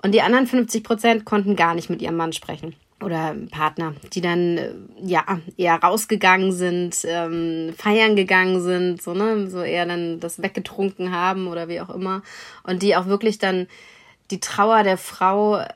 Und 0.02 0.14
die 0.14 0.22
anderen 0.22 0.48
50 0.48 0.84
Prozent 0.84 1.26
konnten 1.26 1.56
gar 1.56 1.74
nicht 1.74 1.90
mit 1.90 2.02
ihrem 2.02 2.16
Mann 2.16 2.34
sprechen 2.34 2.76
oder 3.02 3.36
Partner, 3.52 3.94
die 4.14 4.22
dann 4.22 4.58
äh, 4.58 4.74
ja 5.02 5.24
eher 5.58 5.76
rausgegangen 5.76 6.52
sind, 6.52 6.98
ähm, 7.06 7.74
feiern 7.78 8.16
gegangen 8.16 8.62
sind, 8.62 9.02
so 9.02 9.14
ne, 9.14 9.50
so 9.50 9.62
eher 9.62 9.86
dann 9.86 10.20
das 10.20 10.42
weggetrunken 10.42 11.12
haben 11.12 11.48
oder 11.48 11.68
wie 11.68 11.82
auch 11.82 11.90
immer 11.90 12.22
und 12.64 12.82
die 12.82 12.96
auch 12.96 13.06
wirklich 13.06 13.38
dann 13.38 13.68
die 14.32 14.40
Trauer 14.40 14.84
der 14.84 14.98
Frau 14.98 15.58
äh, 15.58 15.68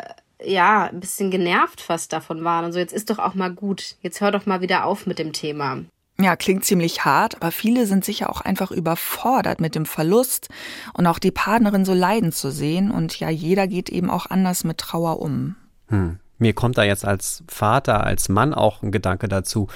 ja 0.45 0.89
ein 0.89 0.99
bisschen 0.99 1.31
genervt 1.31 1.79
fast 1.79 2.11
davon 2.11 2.43
waren 2.43 2.65
und 2.65 2.73
so 2.73 2.79
jetzt 2.79 2.93
ist 2.93 3.09
doch 3.09 3.19
auch 3.19 3.35
mal 3.35 3.51
gut, 3.51 3.95
jetzt 4.01 4.19
hör 4.19 4.31
doch 4.31 4.45
mal 4.45 4.61
wieder 4.61 4.85
auf 4.85 5.05
mit 5.05 5.19
dem 5.19 5.31
Thema. 5.31 5.79
Ja, 6.23 6.37
klingt 6.37 6.63
ziemlich 6.63 7.03
hart, 7.03 7.35
aber 7.35 7.51
viele 7.51 7.85
sind 7.85 8.05
sicher 8.05 8.29
auch 8.29 8.39
einfach 8.39 8.71
überfordert 8.71 9.59
mit 9.59 9.75
dem 9.75 9.85
Verlust 9.85 10.47
und 10.93 11.05
auch 11.05 11.19
die 11.19 11.31
Partnerin 11.31 11.83
so 11.83 11.93
leiden 11.93 12.31
zu 12.31 12.49
sehen. 12.49 12.91
Und 12.91 13.19
ja, 13.19 13.29
jeder 13.29 13.67
geht 13.67 13.89
eben 13.89 14.09
auch 14.09 14.27
anders 14.27 14.63
mit 14.63 14.77
Trauer 14.77 15.19
um. 15.19 15.57
Hm. 15.89 16.19
Mir 16.37 16.53
kommt 16.53 16.77
da 16.77 16.83
jetzt 16.83 17.03
als 17.03 17.43
Vater, 17.49 18.05
als 18.05 18.29
Mann 18.29 18.53
auch 18.53 18.83
ein 18.83 18.93
Gedanke 18.93 19.27
dazu. 19.27 19.67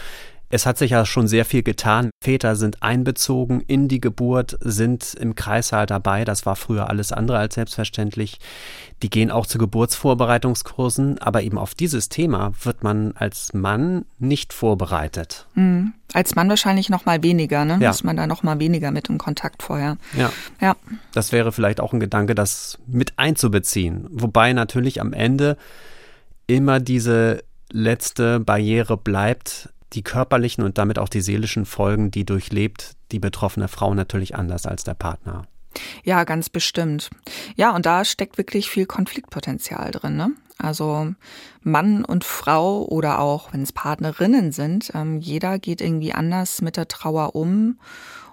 Es 0.50 0.66
hat 0.66 0.78
sich 0.78 0.92
ja 0.92 1.06
schon 1.06 1.28
sehr 1.28 1.44
viel 1.44 1.62
getan. 1.62 2.10
Väter 2.24 2.56
sind 2.56 2.82
einbezogen 2.82 3.62
in 3.62 3.88
die 3.88 4.00
Geburt, 4.00 4.58
sind 4.62 5.14
im 5.16 5.36
Kreissaal 5.36 5.86
dabei. 5.86 6.24
Das 6.24 6.46
war 6.46 6.56
früher 6.56 6.90
alles 6.90 7.12
andere 7.12 7.38
als 7.38 7.56
selbstverständlich. 7.56 8.40
Die 9.04 9.10
gehen 9.10 9.30
auch 9.30 9.46
zu 9.46 9.58
Geburtsvorbereitungskursen, 9.58 11.20
aber 11.20 11.44
eben 11.44 11.58
auf 11.58 11.76
dieses 11.76 12.08
Thema 12.08 12.54
wird 12.64 12.84
man 12.84 13.12
als 13.16 13.54
Mann 13.54 14.06
nicht 14.20 14.54
vorbereitet. 14.54 15.48
Mhm. 15.56 15.94
Als 16.14 16.36
Mann 16.36 16.48
wahrscheinlich 16.48 16.90
noch 16.90 17.06
mal 17.06 17.22
weniger, 17.22 17.66
ne? 17.66 17.80
Ja. 17.82 17.90
Ist 17.90 18.06
man 18.06 18.16
da 18.16 18.26
noch 18.26 18.42
mal 18.42 18.60
weniger 18.60 18.92
mit 18.92 19.10
in 19.10 19.18
Kontakt 19.18 19.62
vorher. 19.62 19.98
Ja. 20.18 20.32
ja. 20.62 20.76
Das 21.12 21.34
wäre 21.34 21.52
vielleicht 21.52 21.82
auch 21.82 21.92
ein 21.92 22.00
Gedanke, 22.00 22.34
das 22.34 22.80
mit 22.88 23.14
einzubeziehen. 23.18 24.08
Wobei 24.10 24.54
natürlich 24.54 25.02
am 25.02 25.12
Ende 25.12 25.58
immer 26.48 26.80
diese 26.80 27.44
letzte 27.70 28.40
Barriere 28.40 28.96
bleibt, 28.96 29.70
die 29.94 30.04
körperlichen 30.04 30.64
und 30.64 30.78
damit 30.78 31.00
auch 31.00 31.10
die 31.10 31.22
seelischen 31.22 31.66
Folgen, 31.66 32.12
die 32.12 32.26
durchlebt 32.26 32.96
die 33.12 33.20
betroffene 33.20 33.68
Frau 33.68 33.94
natürlich 33.94 34.36
anders 34.36 34.66
als 34.66 34.84
der 34.84 34.94
Partner. 34.94 35.48
Ja, 36.04 36.24
ganz 36.24 36.50
bestimmt. 36.50 37.10
Ja, 37.56 37.76
und 37.76 37.86
da 37.86 38.04
steckt 38.04 38.38
wirklich 38.38 38.70
viel 38.70 38.86
Konfliktpotenzial 38.86 39.92
drin. 39.92 40.16
Ne? 40.16 40.32
Also 40.58 41.14
Mann 41.62 42.04
und 42.04 42.24
Frau 42.24 42.84
oder 42.86 43.20
auch 43.20 43.54
wenn 43.54 43.62
es 43.62 43.74
Partnerinnen 43.74 44.52
sind, 44.52 44.92
ähm, 44.94 45.20
jeder 45.20 45.60
geht 45.60 45.82
irgendwie 45.82 46.14
anders 46.14 46.62
mit 46.62 46.78
der 46.78 46.88
Trauer 46.88 47.36
um. 47.36 47.80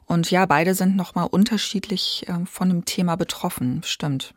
Und 0.07 0.31
ja, 0.31 0.47
beide 0.47 0.75
sind 0.75 0.97
nochmal 0.97 1.29
unterschiedlich 1.31 2.27
äh, 2.29 2.47
von 2.47 2.69
dem 2.69 2.85
Thema 2.85 3.17
betroffen, 3.17 3.83
stimmt. 3.85 4.35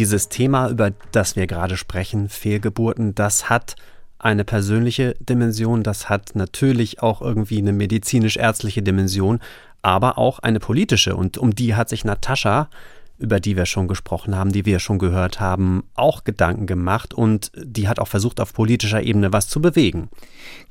Dieses 0.00 0.30
Thema, 0.30 0.70
über 0.70 0.92
das 1.12 1.36
wir 1.36 1.46
gerade 1.46 1.76
sprechen, 1.76 2.30
Fehlgeburten, 2.30 3.14
das 3.14 3.50
hat 3.50 3.76
eine 4.18 4.44
persönliche 4.44 5.14
Dimension, 5.20 5.82
das 5.82 6.08
hat 6.08 6.34
natürlich 6.34 7.02
auch 7.02 7.20
irgendwie 7.20 7.58
eine 7.58 7.74
medizinisch-ärztliche 7.74 8.82
Dimension, 8.82 9.40
aber 9.82 10.16
auch 10.16 10.38
eine 10.38 10.58
politische. 10.58 11.16
Und 11.16 11.36
um 11.36 11.54
die 11.54 11.74
hat 11.74 11.90
sich 11.90 12.06
Natascha, 12.06 12.70
über 13.18 13.40
die 13.40 13.58
wir 13.58 13.66
schon 13.66 13.88
gesprochen 13.88 14.34
haben, 14.34 14.52
die 14.52 14.64
wir 14.64 14.78
schon 14.78 14.98
gehört 14.98 15.38
haben, 15.38 15.84
auch 15.94 16.24
Gedanken 16.24 16.66
gemacht 16.66 17.12
und 17.12 17.52
die 17.54 17.86
hat 17.86 17.98
auch 17.98 18.08
versucht, 18.08 18.40
auf 18.40 18.54
politischer 18.54 19.02
Ebene 19.02 19.34
was 19.34 19.48
zu 19.48 19.60
bewegen. 19.60 20.08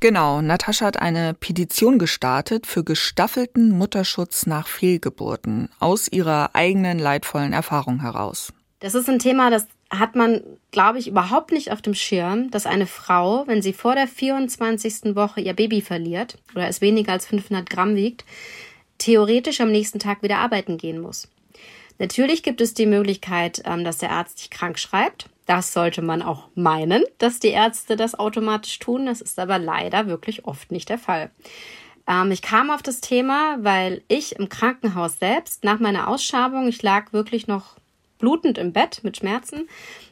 Genau, 0.00 0.42
Natascha 0.42 0.86
hat 0.86 1.00
eine 1.00 1.34
Petition 1.34 2.00
gestartet 2.00 2.66
für 2.66 2.82
gestaffelten 2.82 3.70
Mutterschutz 3.70 4.46
nach 4.46 4.66
Fehlgeburten 4.66 5.68
aus 5.78 6.08
ihrer 6.08 6.50
eigenen 6.56 6.98
leidvollen 6.98 7.52
Erfahrung 7.52 8.00
heraus. 8.00 8.52
Das 8.80 8.94
ist 8.94 9.08
ein 9.08 9.18
Thema, 9.18 9.50
das 9.50 9.68
hat 9.90 10.16
man, 10.16 10.42
glaube 10.70 10.98
ich, 10.98 11.06
überhaupt 11.06 11.52
nicht 11.52 11.70
auf 11.70 11.82
dem 11.82 11.94
Schirm, 11.94 12.50
dass 12.50 12.64
eine 12.64 12.86
Frau, 12.86 13.46
wenn 13.46 13.60
sie 13.60 13.74
vor 13.74 13.94
der 13.94 14.08
24. 14.08 15.14
Woche 15.14 15.40
ihr 15.40 15.52
Baby 15.52 15.82
verliert 15.82 16.38
oder 16.54 16.66
es 16.66 16.80
weniger 16.80 17.12
als 17.12 17.26
500 17.26 17.68
Gramm 17.68 17.94
wiegt, 17.94 18.24
theoretisch 18.96 19.60
am 19.60 19.70
nächsten 19.70 19.98
Tag 19.98 20.22
wieder 20.22 20.38
arbeiten 20.38 20.78
gehen 20.78 21.00
muss. 21.00 21.28
Natürlich 21.98 22.42
gibt 22.42 22.62
es 22.62 22.72
die 22.72 22.86
Möglichkeit, 22.86 23.62
ähm, 23.66 23.84
dass 23.84 23.98
der 23.98 24.12
Arzt 24.12 24.40
dich 24.40 24.50
krank 24.50 24.78
schreibt. 24.78 25.28
Das 25.44 25.74
sollte 25.74 26.00
man 26.00 26.22
auch 26.22 26.48
meinen, 26.54 27.04
dass 27.18 27.40
die 27.40 27.48
Ärzte 27.48 27.96
das 27.96 28.18
automatisch 28.18 28.78
tun. 28.78 29.04
Das 29.04 29.20
ist 29.20 29.38
aber 29.38 29.58
leider 29.58 30.06
wirklich 30.06 30.46
oft 30.46 30.72
nicht 30.72 30.88
der 30.88 30.98
Fall. 30.98 31.30
Ähm, 32.06 32.30
ich 32.30 32.40
kam 32.40 32.70
auf 32.70 32.82
das 32.82 33.02
Thema, 33.02 33.58
weil 33.60 34.00
ich 34.08 34.36
im 34.36 34.48
Krankenhaus 34.48 35.18
selbst 35.18 35.64
nach 35.64 35.78
meiner 35.78 36.08
Ausschabung, 36.08 36.68
ich 36.68 36.82
lag 36.82 37.12
wirklich 37.12 37.46
noch 37.46 37.79
blutend 38.20 38.58
im 38.58 38.72
Bett 38.72 39.00
mit 39.02 39.16
Schmerzen 39.16 39.68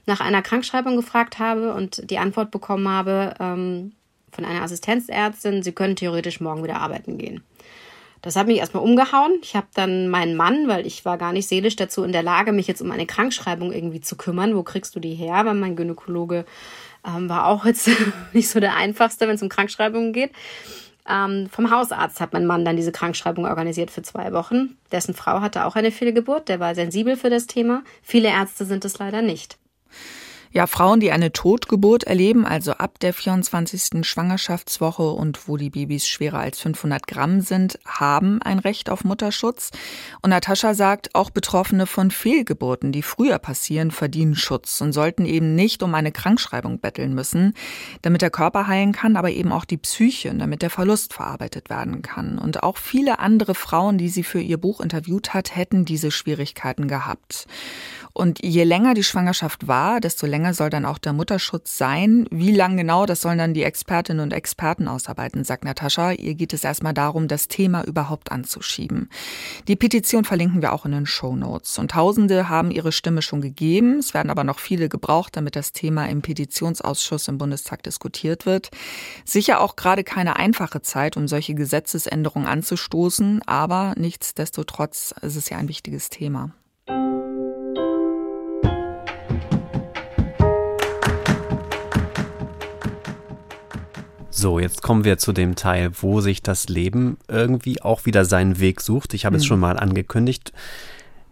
nach 0.07 0.21
einer 0.21 0.43
Krankschreibung 0.43 0.97
gefragt 0.97 1.39
habe 1.39 1.75
und 1.75 2.11
die 2.11 2.19
Antwort 2.19 2.51
bekommen 2.51 2.89
habe 2.89 3.35
ähm, 3.39 3.93
von 4.33 4.45
einer 4.45 4.63
Assistenzärztin, 4.63 5.63
sie 5.63 5.73
können 5.73 5.97
theoretisch 5.97 6.41
morgen 6.41 6.63
wieder 6.63 6.81
arbeiten 6.81 7.19
gehen. 7.19 7.43
Das 8.23 8.35
hat 8.35 8.49
mich 8.49 8.59
erstmal 8.59 8.83
umgehauen. 8.83 9.39
Ich 9.43 9.55
habe 9.55 9.69
dann 9.75 10.09
meinen 10.09 10.35
Mann, 10.35 10.67
weil 10.67 10.87
ich 10.87 11.05
war 11.05 11.19
gar 11.19 11.33
nicht 11.33 11.49
seelisch 11.49 11.77
dazu 11.77 12.03
in 12.03 12.13
der 12.13 12.25
Lage, 12.25 12.53
mich 12.53 12.67
jetzt 12.67 12.83
um 12.83 12.91
eine 12.91 13.07
Krankschreibung 13.07 13.73
irgendwie 13.73 14.01
zu 14.01 14.17
kümmern. 14.17 14.57
Wo 14.57 14.65
kriegst 14.65 14.97
du 14.97 15.01
die 15.01 15.15
her? 15.15 15.45
Weil 15.45 15.55
mein 15.55 15.77
Gynäkologe 15.77 16.45
ähm, 17.07 17.29
war 17.29 17.47
auch 17.47 17.65
jetzt 17.65 17.89
nicht 18.33 18.49
so 18.49 18.59
der 18.59 18.77
einfachste, 18.77 19.29
wenn 19.29 19.37
es 19.37 19.43
um 19.43 19.49
Krankschreibungen 19.49 20.13
geht. 20.13 20.33
Ähm, 21.09 21.49
vom 21.51 21.71
Hausarzt 21.71 22.21
hat 22.21 22.33
mein 22.33 22.47
Mann 22.47 22.65
dann 22.65 22.77
diese 22.77 22.93
Krankschreibung 22.93 23.47
organisiert 23.47 23.91
für 23.91 24.03
zwei 24.03 24.33
Wochen. 24.33 24.77
Dessen 24.93 25.15
Frau 25.15 25.41
hatte 25.41 25.65
auch 25.65 25.75
eine 25.75 25.91
Fehlgeburt, 25.91 26.49
der 26.49 26.61
war 26.61 26.75
sensibel 26.75 27.17
für 27.17 27.31
das 27.31 27.47
Thema. 27.47 27.83
Viele 28.03 28.29
Ärzte 28.29 28.65
sind 28.65 28.85
es 28.85 28.99
leider 28.99 29.23
nicht. 29.23 29.59
Ja, 30.51 30.67
Frauen, 30.67 30.99
die 30.99 31.13
eine 31.13 31.31
Totgeburt 31.31 32.05
erleben, 32.05 32.47
also 32.47 32.73
ab 32.73 32.99
der 33.01 33.13
24. 33.13 34.07
Schwangerschaftswoche 34.07 35.11
und 35.11 35.47
wo 35.47 35.59
die 35.59 35.69
Babys 35.69 36.09
schwerer 36.09 36.39
als 36.39 36.61
500 36.61 37.07
Gramm 37.07 37.43
sind, 37.43 37.79
haben 37.85 38.41
ein 38.41 38.59
Recht 38.59 38.89
auf 38.89 39.05
Mutterschutz. 39.05 39.71
Und 40.23 40.31
Natascha 40.31 40.73
sagt, 40.73 41.15
auch 41.15 41.29
Betroffene 41.29 41.87
von 41.87 42.11
Fehlgeburten, 42.11 42.93
die 42.93 43.03
früher 43.03 43.39
passieren, 43.39 43.91
verdienen 43.91 44.37
Schutz 44.37 44.81
und 44.81 44.95
sollten 44.95 45.27
eben 45.27 45.55
nicht 45.55 45.83
um 45.83 45.95
eine 45.95 46.13
Krankschreibung 46.13 46.81
betteln 46.81 47.15
müssen, 47.15 47.53
damit 48.01 48.23
der 48.23 48.31
Körper 48.31 48.67
heilen 48.67 48.93
kann, 48.93 49.17
aber 49.17 49.31
eben 49.31 49.53
auch 49.53 49.67
die 49.67 49.77
Psyche, 49.77 50.35
damit 50.35 50.63
der 50.63 50.71
Verlust 50.71 51.13
verarbeitet 51.13 51.69
werden 51.69 52.01
kann. 52.01 52.39
Und 52.39 52.63
auch 52.63 52.79
viele 52.79 53.19
andere 53.19 53.55
Frauen, 53.55 53.99
die 53.99 54.09
sie 54.09 54.23
für 54.25 54.41
ihr 54.41 54.57
Buch 54.57 54.81
interviewt 54.81 55.35
hat, 55.35 55.55
hätten 55.55 55.85
diese 55.85 56.11
Schwierigkeiten 56.11 56.89
gehabt. 56.89 57.47
Und 58.19 58.45
je 58.45 58.65
länger 58.65 58.95
die 58.95 59.05
Schwangerschaft 59.05 59.69
war, 59.69 60.01
desto 60.01 60.27
länger 60.27 60.53
soll 60.53 60.71
dann 60.71 60.85
auch 60.85 60.99
der 60.99 61.13
Mutterschutz 61.13 61.79
sein. 61.79 62.27
Wie 62.33 62.51
lang 62.51 62.77
genau, 62.77 63.07
das 63.07 63.21
sollen 63.21 63.39
dann 63.39 63.55
die 63.55 63.63
Expertinnen 63.63 64.21
und 64.21 64.33
Experten 64.33 64.89
ausarbeiten, 64.89 65.45
sagt 65.45 65.65
Natascha. 65.65 66.11
Ihr 66.11 66.35
geht 66.35 66.53
es 66.53 66.65
erstmal 66.65 66.95
darum, 66.95 67.29
das 67.29 67.47
Thema 67.47 67.85
überhaupt 67.85 68.33
anzuschieben. 68.33 69.09
Die 69.69 69.77
Petition 69.77 70.25
verlinken 70.25 70.63
wir 70.63 70.73
auch 70.73 70.85
in 70.85 70.91
den 70.91 71.07
Show 71.07 71.37
Notes. 71.37 71.79
Und 71.79 71.93
Tausende 71.93 72.49
haben 72.49 72.73
ihre 72.73 72.91
Stimme 72.91 73.23
schon 73.23 73.41
gegeben. 73.41 74.01
Es 74.01 74.15
werden 74.15 74.31
aber 74.31 74.43
noch 74.43 74.59
viele 74.59 74.89
gebraucht, 74.89 75.37
damit 75.37 75.55
das 75.55 75.71
Thema 75.71 76.07
im 76.09 76.21
Petitionsausschuss 76.21 77.29
im 77.29 77.39
Bundestag 77.39 77.85
diskutiert 77.85 78.47
wird. 78.47 78.71
Sicher 79.25 79.61
auch 79.61 79.77
gerade 79.77 80.03
keine 80.03 80.35
einfache 80.35 80.83
Zeit, 80.83 81.17
um 81.17 81.29
solche 81.29 81.55
Gesetzesänderungen 81.55 82.49
anzustoßen, 82.49 83.43
aber 83.47 83.95
nichtsdestotrotz 83.97 85.15
ist 85.23 85.37
es 85.37 85.51
ja 85.51 85.59
ein 85.59 85.69
wichtiges 85.69 86.11
Thema. 86.11 86.51
So, 94.41 94.61
jetzt 94.61 94.83
kommen 94.83 95.03
wir 95.03 95.19
zu 95.19 95.33
dem 95.33 95.57
Teil, 95.57 95.91
wo 96.01 96.21
sich 96.21 96.45
das 96.45 96.69
Leben 96.69 97.17
irgendwie 97.27 97.83
auch 97.83 98.07
wieder 98.07 98.25
seinen 98.25 98.61
Weg 98.61 98.81
sucht. 98.81 99.13
Ich 99.15 99.25
habe 99.25 99.35
mhm. 99.35 99.41
es 99.41 99.47
schon 99.47 99.59
mal 99.59 99.77
angekündigt. 99.77 100.53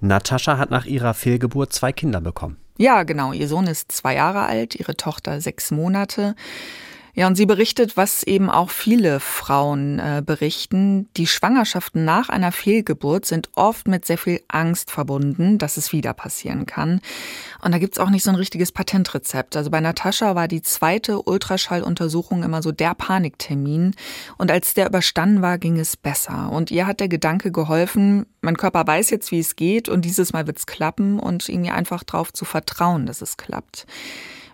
Natascha 0.00 0.58
hat 0.58 0.72
nach 0.72 0.86
ihrer 0.86 1.14
Fehlgeburt 1.14 1.72
zwei 1.72 1.92
Kinder 1.92 2.20
bekommen. 2.20 2.56
Ja, 2.78 3.04
genau. 3.04 3.32
Ihr 3.32 3.46
Sohn 3.46 3.68
ist 3.68 3.92
zwei 3.92 4.16
Jahre 4.16 4.46
alt, 4.46 4.74
ihre 4.74 4.96
Tochter 4.96 5.40
sechs 5.40 5.70
Monate. 5.70 6.34
Ja, 7.18 7.26
und 7.26 7.34
sie 7.34 7.46
berichtet, 7.46 7.96
was 7.96 8.22
eben 8.24 8.50
auch 8.50 8.68
viele 8.68 9.20
Frauen 9.20 9.98
äh, 9.98 10.22
berichten. 10.24 11.08
Die 11.16 11.26
Schwangerschaften 11.26 12.04
nach 12.04 12.28
einer 12.28 12.52
Fehlgeburt 12.52 13.24
sind 13.24 13.48
oft 13.54 13.88
mit 13.88 14.04
sehr 14.04 14.18
viel 14.18 14.42
Angst 14.48 14.90
verbunden, 14.90 15.56
dass 15.56 15.78
es 15.78 15.94
wieder 15.94 16.12
passieren 16.12 16.66
kann. 16.66 17.00
Und 17.62 17.72
da 17.72 17.78
gibt's 17.78 17.98
auch 17.98 18.10
nicht 18.10 18.22
so 18.22 18.28
ein 18.28 18.36
richtiges 18.36 18.70
Patentrezept. 18.70 19.56
Also 19.56 19.70
bei 19.70 19.80
Natascha 19.80 20.34
war 20.34 20.46
die 20.46 20.60
zweite 20.60 21.22
Ultraschalluntersuchung 21.22 22.42
immer 22.42 22.60
so 22.60 22.70
der 22.70 22.94
Paniktermin. 22.94 23.94
Und 24.36 24.50
als 24.50 24.74
der 24.74 24.86
überstanden 24.86 25.40
war, 25.40 25.56
ging 25.56 25.78
es 25.78 25.96
besser. 25.96 26.52
Und 26.52 26.70
ihr 26.70 26.86
hat 26.86 27.00
der 27.00 27.08
Gedanke 27.08 27.50
geholfen, 27.50 28.26
mein 28.42 28.58
Körper 28.58 28.86
weiß 28.86 29.08
jetzt, 29.08 29.32
wie 29.32 29.40
es 29.40 29.56
geht 29.56 29.88
und 29.88 30.04
dieses 30.04 30.34
Mal 30.34 30.46
wird's 30.46 30.66
klappen 30.66 31.18
und 31.18 31.48
irgendwie 31.48 31.70
einfach 31.70 32.04
darauf 32.04 32.34
zu 32.34 32.44
vertrauen, 32.44 33.06
dass 33.06 33.22
es 33.22 33.38
klappt 33.38 33.86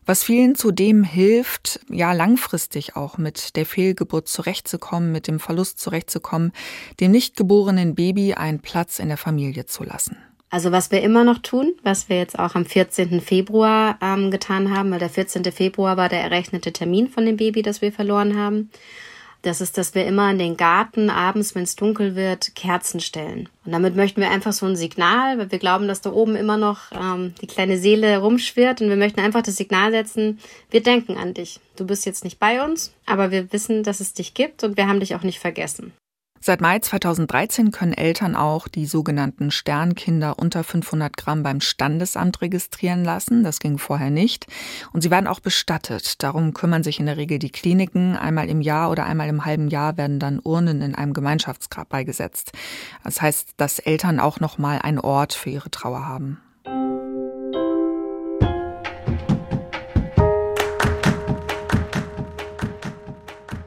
was 0.06 0.24
vielen 0.24 0.54
zudem 0.54 1.04
hilft, 1.04 1.80
ja 1.88 2.12
langfristig 2.12 2.96
auch 2.96 3.18
mit 3.18 3.56
der 3.56 3.66
Fehlgeburt 3.66 4.28
zurechtzukommen, 4.28 5.12
mit 5.12 5.28
dem 5.28 5.40
Verlust 5.40 5.78
zurechtzukommen, 5.80 6.52
dem 7.00 7.12
nicht 7.12 7.36
geborenen 7.36 7.94
Baby 7.94 8.34
einen 8.34 8.60
Platz 8.60 8.98
in 8.98 9.08
der 9.08 9.16
Familie 9.16 9.66
zu 9.66 9.84
lassen. 9.84 10.16
Also 10.50 10.70
was 10.70 10.90
wir 10.90 11.00
immer 11.02 11.24
noch 11.24 11.38
tun, 11.38 11.72
was 11.82 12.10
wir 12.10 12.18
jetzt 12.18 12.38
auch 12.38 12.54
am 12.54 12.66
14. 12.66 13.22
Februar 13.22 13.98
ähm, 14.02 14.30
getan 14.30 14.76
haben, 14.76 14.90
weil 14.90 14.98
der 14.98 15.08
14. 15.08 15.44
Februar 15.50 15.96
war 15.96 16.10
der 16.10 16.20
errechnete 16.20 16.72
Termin 16.72 17.08
von 17.08 17.24
dem 17.24 17.38
Baby, 17.38 17.62
das 17.62 17.80
wir 17.80 17.90
verloren 17.90 18.36
haben. 18.36 18.70
Das 19.42 19.60
ist, 19.60 19.76
dass 19.76 19.94
wir 19.96 20.06
immer 20.06 20.30
in 20.30 20.38
den 20.38 20.56
Garten 20.56 21.10
abends, 21.10 21.54
wenn 21.54 21.64
es 21.64 21.74
dunkel 21.74 22.14
wird, 22.14 22.54
Kerzen 22.54 23.00
stellen. 23.00 23.48
Und 23.64 23.72
damit 23.72 23.96
möchten 23.96 24.20
wir 24.20 24.30
einfach 24.30 24.52
so 24.52 24.66
ein 24.66 24.76
Signal, 24.76 25.36
weil 25.38 25.50
wir 25.50 25.58
glauben, 25.58 25.88
dass 25.88 26.00
da 26.00 26.12
oben 26.12 26.36
immer 26.36 26.56
noch 26.56 26.78
ähm, 26.92 27.34
die 27.42 27.48
kleine 27.48 27.76
Seele 27.76 28.18
rumschwirrt 28.18 28.80
und 28.80 28.88
wir 28.88 28.96
möchten 28.96 29.20
einfach 29.20 29.42
das 29.42 29.56
Signal 29.56 29.90
setzen, 29.90 30.38
wir 30.70 30.82
denken 30.82 31.16
an 31.16 31.34
dich. 31.34 31.58
Du 31.76 31.84
bist 31.86 32.06
jetzt 32.06 32.22
nicht 32.22 32.38
bei 32.38 32.64
uns, 32.64 32.92
aber 33.04 33.32
wir 33.32 33.52
wissen, 33.52 33.82
dass 33.82 34.00
es 34.00 34.14
dich 34.14 34.34
gibt 34.34 34.62
und 34.62 34.76
wir 34.76 34.86
haben 34.86 35.00
dich 35.00 35.16
auch 35.16 35.22
nicht 35.22 35.40
vergessen. 35.40 35.92
Seit 36.44 36.60
Mai 36.60 36.80
2013 36.80 37.70
können 37.70 37.92
Eltern 37.92 38.34
auch 38.34 38.66
die 38.66 38.86
sogenannten 38.86 39.52
Sternkinder 39.52 40.40
unter 40.40 40.64
500 40.64 41.16
Gramm 41.16 41.44
beim 41.44 41.60
Standesamt 41.60 42.42
registrieren 42.42 43.04
lassen. 43.04 43.44
Das 43.44 43.60
ging 43.60 43.78
vorher 43.78 44.10
nicht. 44.10 44.48
Und 44.92 45.02
sie 45.02 45.12
werden 45.12 45.28
auch 45.28 45.38
bestattet. 45.38 46.20
Darum 46.20 46.52
kümmern 46.52 46.82
sich 46.82 46.98
in 46.98 47.06
der 47.06 47.16
Regel 47.16 47.38
die 47.38 47.50
Kliniken. 47.50 48.16
Einmal 48.16 48.48
im 48.48 48.60
Jahr 48.60 48.90
oder 48.90 49.06
einmal 49.06 49.28
im 49.28 49.44
halben 49.44 49.68
Jahr 49.68 49.96
werden 49.96 50.18
dann 50.18 50.40
Urnen 50.42 50.82
in 50.82 50.96
einem 50.96 51.12
Gemeinschaftsgrab 51.12 51.88
beigesetzt. 51.88 52.50
Das 53.04 53.22
heißt, 53.22 53.50
dass 53.56 53.78
Eltern 53.78 54.18
auch 54.18 54.40
noch 54.40 54.58
mal 54.58 54.80
einen 54.80 54.98
Ort 54.98 55.34
für 55.34 55.50
ihre 55.50 55.70
Trauer 55.70 56.08
haben. 56.08 56.40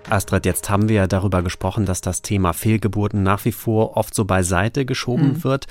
Astrid, 0.10 0.46
jetzt 0.46 0.70
haben 0.70 0.89
wir 0.89 0.96
ja 0.96 1.08
darüber 1.08 1.41
gesprochen, 1.41 1.86
dass 1.86 2.02
das 2.02 2.22
Thema 2.22 2.54
Fehlgeburten 2.54 3.24
nach 3.24 3.46
wie 3.46 3.52
vor 3.52 3.98
oft 3.98 4.13
so 4.13 4.26
beiseite 4.26 4.86
geschoben 4.86 5.34
mhm. 5.34 5.44
wird. 5.44 5.68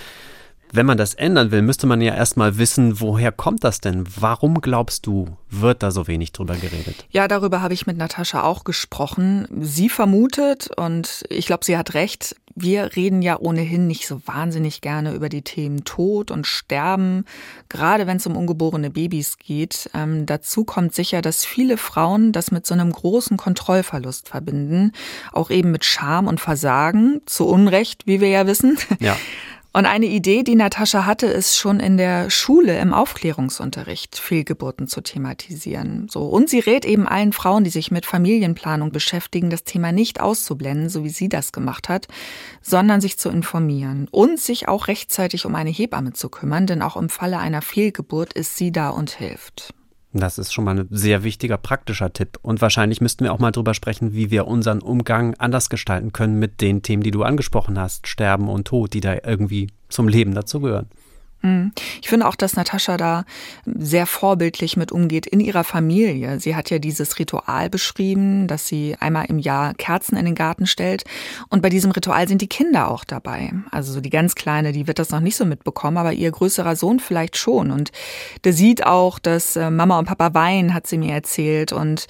Wenn 0.73 0.87
man 0.87 0.99
das 0.99 1.14
ändern 1.14 1.53
will, 1.53 1.62
müsste 1.62 1.87
man 1.87 2.01
ja 2.01 2.16
erstmal 2.16 2.59
wissen, 2.59 3.01
woher 3.01 3.31
kommt 3.31 3.62
das 3.62 3.81
denn? 3.81 4.05
Warum 4.18 4.61
glaubst 4.61 5.07
du, 5.07 5.29
wird 5.49 5.85
da 5.85 5.92
so 5.92 6.09
wenig 6.09 6.33
drüber 6.33 6.57
geredet? 6.57 7.07
Ja, 7.11 7.29
darüber 7.29 7.62
habe 7.62 7.75
ich 7.75 7.87
mit 7.87 7.97
Natascha 7.97 8.42
auch 8.42 8.64
gesprochen. 8.64 9.47
Sie 9.61 9.88
vermutet, 9.88 10.70
und 10.77 11.25
ich 11.29 11.47
glaube, 11.47 11.64
sie 11.64 11.79
hat 11.79 11.94
recht, 11.94 12.35
wir 12.54 12.94
reden 12.96 13.22
ja 13.22 13.38
ohnehin 13.38 13.86
nicht 13.86 14.06
so 14.06 14.20
wahnsinnig 14.26 14.80
gerne 14.80 15.12
über 15.12 15.28
die 15.28 15.42
Themen 15.42 15.84
Tod 15.84 16.30
und 16.30 16.46
Sterben, 16.46 17.24
gerade 17.68 18.06
wenn 18.06 18.18
es 18.18 18.26
um 18.26 18.36
ungeborene 18.36 18.90
Babys 18.90 19.38
geht. 19.38 19.90
Ähm, 19.94 20.26
dazu 20.26 20.64
kommt 20.64 20.94
sicher, 20.94 21.20
dass 21.20 21.44
viele 21.44 21.76
Frauen 21.76 22.32
das 22.32 22.50
mit 22.50 22.66
so 22.66 22.74
einem 22.74 22.92
großen 22.92 23.36
Kontrollverlust 23.36 24.28
verbinden, 24.28 24.92
auch 25.32 25.50
eben 25.50 25.70
mit 25.70 25.84
Scham 25.84 26.26
und 26.26 26.40
Versagen, 26.40 27.20
zu 27.26 27.46
Unrecht, 27.46 28.06
wie 28.06 28.20
wir 28.20 28.28
ja 28.28 28.46
wissen. 28.46 28.78
Ja. 29.00 29.16
Und 29.76 29.87
eine 29.87 30.06
Idee, 30.06 30.44
die 30.44 30.54
Natascha 30.54 31.04
hatte, 31.04 31.26
ist 31.26 31.56
schon 31.56 31.80
in 31.80 31.96
der 31.96 32.30
Schule 32.30 32.78
im 32.78 32.94
Aufklärungsunterricht 32.94 34.16
Fehlgeburten 34.16 34.87
zu 34.87 35.00
thematisieren. 35.00 36.06
So. 36.08 36.26
Und 36.26 36.48
sie 36.48 36.60
rät 36.60 36.84
eben 36.84 37.08
allen 37.08 37.32
Frauen, 37.32 37.64
die 37.64 37.70
sich 37.70 37.90
mit 37.90 38.06
Familienplanung 38.06 38.92
beschäftigen, 38.92 39.50
das 39.50 39.64
Thema 39.64 39.90
nicht 39.90 40.20
auszublenden, 40.20 40.90
so 40.90 41.02
wie 41.02 41.10
sie 41.10 41.28
das 41.28 41.50
gemacht 41.50 41.88
hat, 41.88 42.06
sondern 42.62 43.00
sich 43.00 43.18
zu 43.18 43.30
informieren 43.30 44.06
und 44.12 44.38
sich 44.38 44.68
auch 44.68 44.87
rechtzeitig 44.87 45.44
um 45.44 45.56
eine 45.56 45.70
Hebamme 45.70 46.12
zu 46.12 46.28
kümmern, 46.28 46.68
denn 46.68 46.80
auch 46.80 46.96
im 46.96 47.08
Falle 47.08 47.40
einer 47.40 47.60
Fehlgeburt 47.60 48.32
ist 48.32 48.56
sie 48.56 48.70
da 48.70 48.90
und 48.90 49.10
hilft. 49.10 49.74
Das 50.16 50.38
ist 50.38 50.55
schon 50.55 50.64
mal 50.64 50.79
ein 50.79 50.87
sehr 50.90 51.24
wichtiger 51.24 51.57
praktischer 51.57 52.12
Tipp. 52.12 52.38
Und 52.40 52.61
wahrscheinlich 52.61 53.00
müssten 53.00 53.24
wir 53.24 53.33
auch 53.33 53.40
mal 53.40 53.50
drüber 53.50 53.74
sprechen, 53.74 54.14
wie 54.14 54.31
wir 54.31 54.46
unseren 54.46 54.81
Umgang 54.81 55.35
anders 55.38 55.68
gestalten 55.68 56.12
können 56.12 56.38
mit 56.38 56.61
den 56.61 56.83
Themen, 56.83 57.03
die 57.03 57.11
du 57.11 57.24
angesprochen 57.24 57.79
hast, 57.81 58.07
Sterben 58.07 58.48
und 58.48 58.68
Tod, 58.68 58.94
die 58.94 59.00
da 59.00 59.16
irgendwie 59.24 59.68
zum 59.88 60.07
Leben 60.07 60.33
dazugehören. 60.33 60.87
Mhm. 61.44 61.72
Ich 62.00 62.09
finde 62.09 62.26
auch, 62.26 62.35
dass 62.35 62.57
Natascha 62.57 62.96
da 62.96 63.24
sehr 63.66 64.07
vorbildlich 64.07 64.76
mit 64.76 64.90
umgeht 64.90 65.26
in 65.26 65.40
ihrer 65.40 65.62
Familie. 65.62 66.40
Sie 66.40 66.57
hat 66.57 66.70
ja 66.70 66.78
dieses 66.78 67.18
Ritual 67.18 67.68
beschrieben, 67.68 68.48
dass 68.48 68.66
sie 68.66 68.96
einmal 68.98 69.26
im 69.26 69.38
Jahr 69.38 69.74
Kerzen 69.74 70.16
in 70.16 70.24
den 70.24 70.35
Garten 70.35 70.66
stellt. 70.66 71.04
Und 71.50 71.61
bei 71.61 71.68
diesem 71.68 71.90
Ritual 71.90 72.26
sind 72.26 72.40
die 72.40 72.48
Kinder 72.48 72.90
auch 72.90 73.04
dabei. 73.04 73.52
Also 73.70 73.92
so 73.92 74.00
die 74.00 74.11
ganz 74.11 74.35
Kleine, 74.35 74.72
die 74.72 74.87
wird 74.87 74.98
das 74.98 75.11
noch 75.11 75.20
nicht 75.20 75.37
so 75.37 75.44
mitbekommen, 75.44 75.98
aber 75.98 76.14
ihr 76.14 76.30
größerer 76.30 76.76
Sohn 76.76 76.98
vielleicht 76.98 77.37
schon. 77.37 77.70
Und 77.70 77.92
der 78.44 78.54
sieht 78.54 78.87
auch, 78.87 79.18
dass 79.18 79.57
äh, 79.57 79.70
Mama 79.70 79.98
und 79.98 80.07
Papa 80.07 80.33
weinen, 80.33 80.72
hat 80.72 80.87
sie 80.87 80.98
mir 80.98 81.12
erzählt. 81.12 81.72
Und 81.72 82.07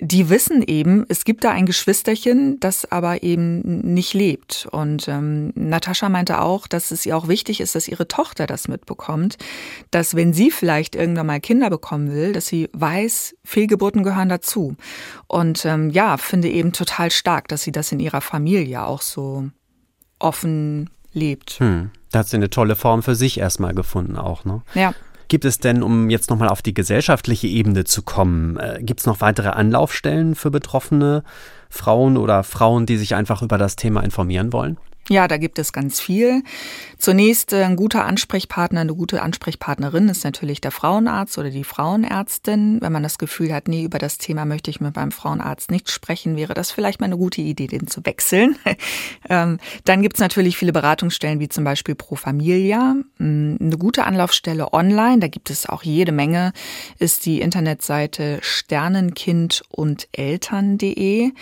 die 0.00 0.30
wissen 0.30 0.62
eben, 0.62 1.04
es 1.08 1.24
gibt 1.24 1.44
da 1.44 1.50
ein 1.50 1.66
Geschwisterchen, 1.66 2.58
das 2.58 2.90
aber 2.90 3.22
eben 3.22 3.60
nicht 3.92 4.14
lebt. 4.14 4.66
Und 4.70 5.08
ähm, 5.08 5.52
Natascha 5.54 6.08
meinte 6.08 6.40
auch, 6.40 6.66
dass 6.66 6.90
es 6.90 7.04
ihr 7.04 7.16
auch 7.16 7.28
wichtig 7.28 7.60
ist, 7.60 7.74
dass 7.74 7.86
ihre 7.86 8.08
Tochter 8.08 8.46
das 8.46 8.66
mitbekommt, 8.66 9.36
dass 9.90 10.14
wenn 10.16 10.32
sie 10.32 10.50
vielleicht 10.50 10.96
irgendwann 10.96 11.26
mal 11.26 11.40
Kinder 11.40 11.68
bekommen 11.68 12.12
will, 12.12 12.32
dass 12.32 12.46
sie 12.46 12.70
weiß, 12.72 13.36
Fehlgeburten 13.44 14.02
gehören 14.02 14.30
dazu. 14.30 14.76
Und 15.26 15.64
ähm, 15.66 15.90
ja, 15.90 16.16
finde 16.16 16.48
eben 16.48 16.72
total 16.72 17.10
stark, 17.10 17.48
dass 17.48 17.62
sie 17.62 17.72
das 17.72 17.92
in 17.92 18.00
ihrer 18.00 18.22
Familie 18.22 18.84
auch 18.84 19.02
so 19.02 19.50
offen 20.18 20.88
lebt. 21.12 21.52
Hm. 21.60 21.90
Da 22.10 22.20
hat 22.20 22.28
sie 22.28 22.36
eine 22.36 22.50
tolle 22.50 22.74
Form 22.74 23.02
für 23.02 23.14
sich 23.14 23.38
erstmal 23.38 23.74
gefunden 23.74 24.16
auch, 24.16 24.44
ne? 24.44 24.62
Ja. 24.74 24.94
Gibt 25.30 25.44
es 25.44 25.60
denn, 25.60 25.84
um 25.84 26.10
jetzt 26.10 26.28
nochmal 26.28 26.48
auf 26.48 26.60
die 26.60 26.74
gesellschaftliche 26.74 27.46
Ebene 27.46 27.84
zu 27.84 28.02
kommen, 28.02 28.56
äh, 28.56 28.80
gibt 28.82 28.98
es 28.98 29.06
noch 29.06 29.20
weitere 29.20 29.50
Anlaufstellen 29.50 30.34
für 30.34 30.50
betroffene 30.50 31.22
Frauen 31.68 32.16
oder 32.16 32.42
Frauen, 32.42 32.84
die 32.84 32.96
sich 32.96 33.14
einfach 33.14 33.40
über 33.40 33.56
das 33.56 33.76
Thema 33.76 34.02
informieren 34.02 34.52
wollen? 34.52 34.76
Ja, 35.10 35.26
da 35.26 35.38
gibt 35.38 35.58
es 35.58 35.72
ganz 35.72 35.98
viel. 35.98 36.44
Zunächst 36.96 37.52
äh, 37.52 37.64
ein 37.64 37.74
guter 37.74 38.04
Ansprechpartner, 38.04 38.82
eine 38.82 38.94
gute 38.94 39.22
Ansprechpartnerin 39.22 40.08
ist 40.08 40.22
natürlich 40.22 40.60
der 40.60 40.70
Frauenarzt 40.70 41.36
oder 41.36 41.50
die 41.50 41.64
Frauenärztin. 41.64 42.80
Wenn 42.80 42.92
man 42.92 43.02
das 43.02 43.18
Gefühl 43.18 43.52
hat, 43.52 43.66
nee, 43.66 43.82
über 43.82 43.98
das 43.98 44.18
Thema 44.18 44.44
möchte 44.44 44.70
ich 44.70 44.80
mit 44.80 44.94
meinem 44.94 45.10
Frauenarzt 45.10 45.72
nicht 45.72 45.90
sprechen, 45.90 46.36
wäre 46.36 46.54
das 46.54 46.70
vielleicht 46.70 47.00
mal 47.00 47.06
eine 47.06 47.16
gute 47.16 47.40
Idee, 47.40 47.66
den 47.66 47.88
zu 47.88 48.06
wechseln. 48.06 48.54
ähm, 49.28 49.58
dann 49.84 50.00
gibt 50.02 50.14
es 50.14 50.20
natürlich 50.20 50.56
viele 50.56 50.72
Beratungsstellen 50.72 51.40
wie 51.40 51.48
zum 51.48 51.64
Beispiel 51.64 51.96
Pro 51.96 52.14
Familia. 52.14 52.94
Mm, 53.18 53.56
eine 53.60 53.78
gute 53.78 54.04
Anlaufstelle 54.04 54.72
online, 54.72 55.18
da 55.18 55.26
gibt 55.26 55.50
es 55.50 55.68
auch 55.68 55.82
jede 55.82 56.12
Menge, 56.12 56.52
ist 57.00 57.26
die 57.26 57.40
Internetseite 57.40 58.38
sternenkind 58.42 59.62
und 59.70 60.06
Eltern.de. 60.12 61.32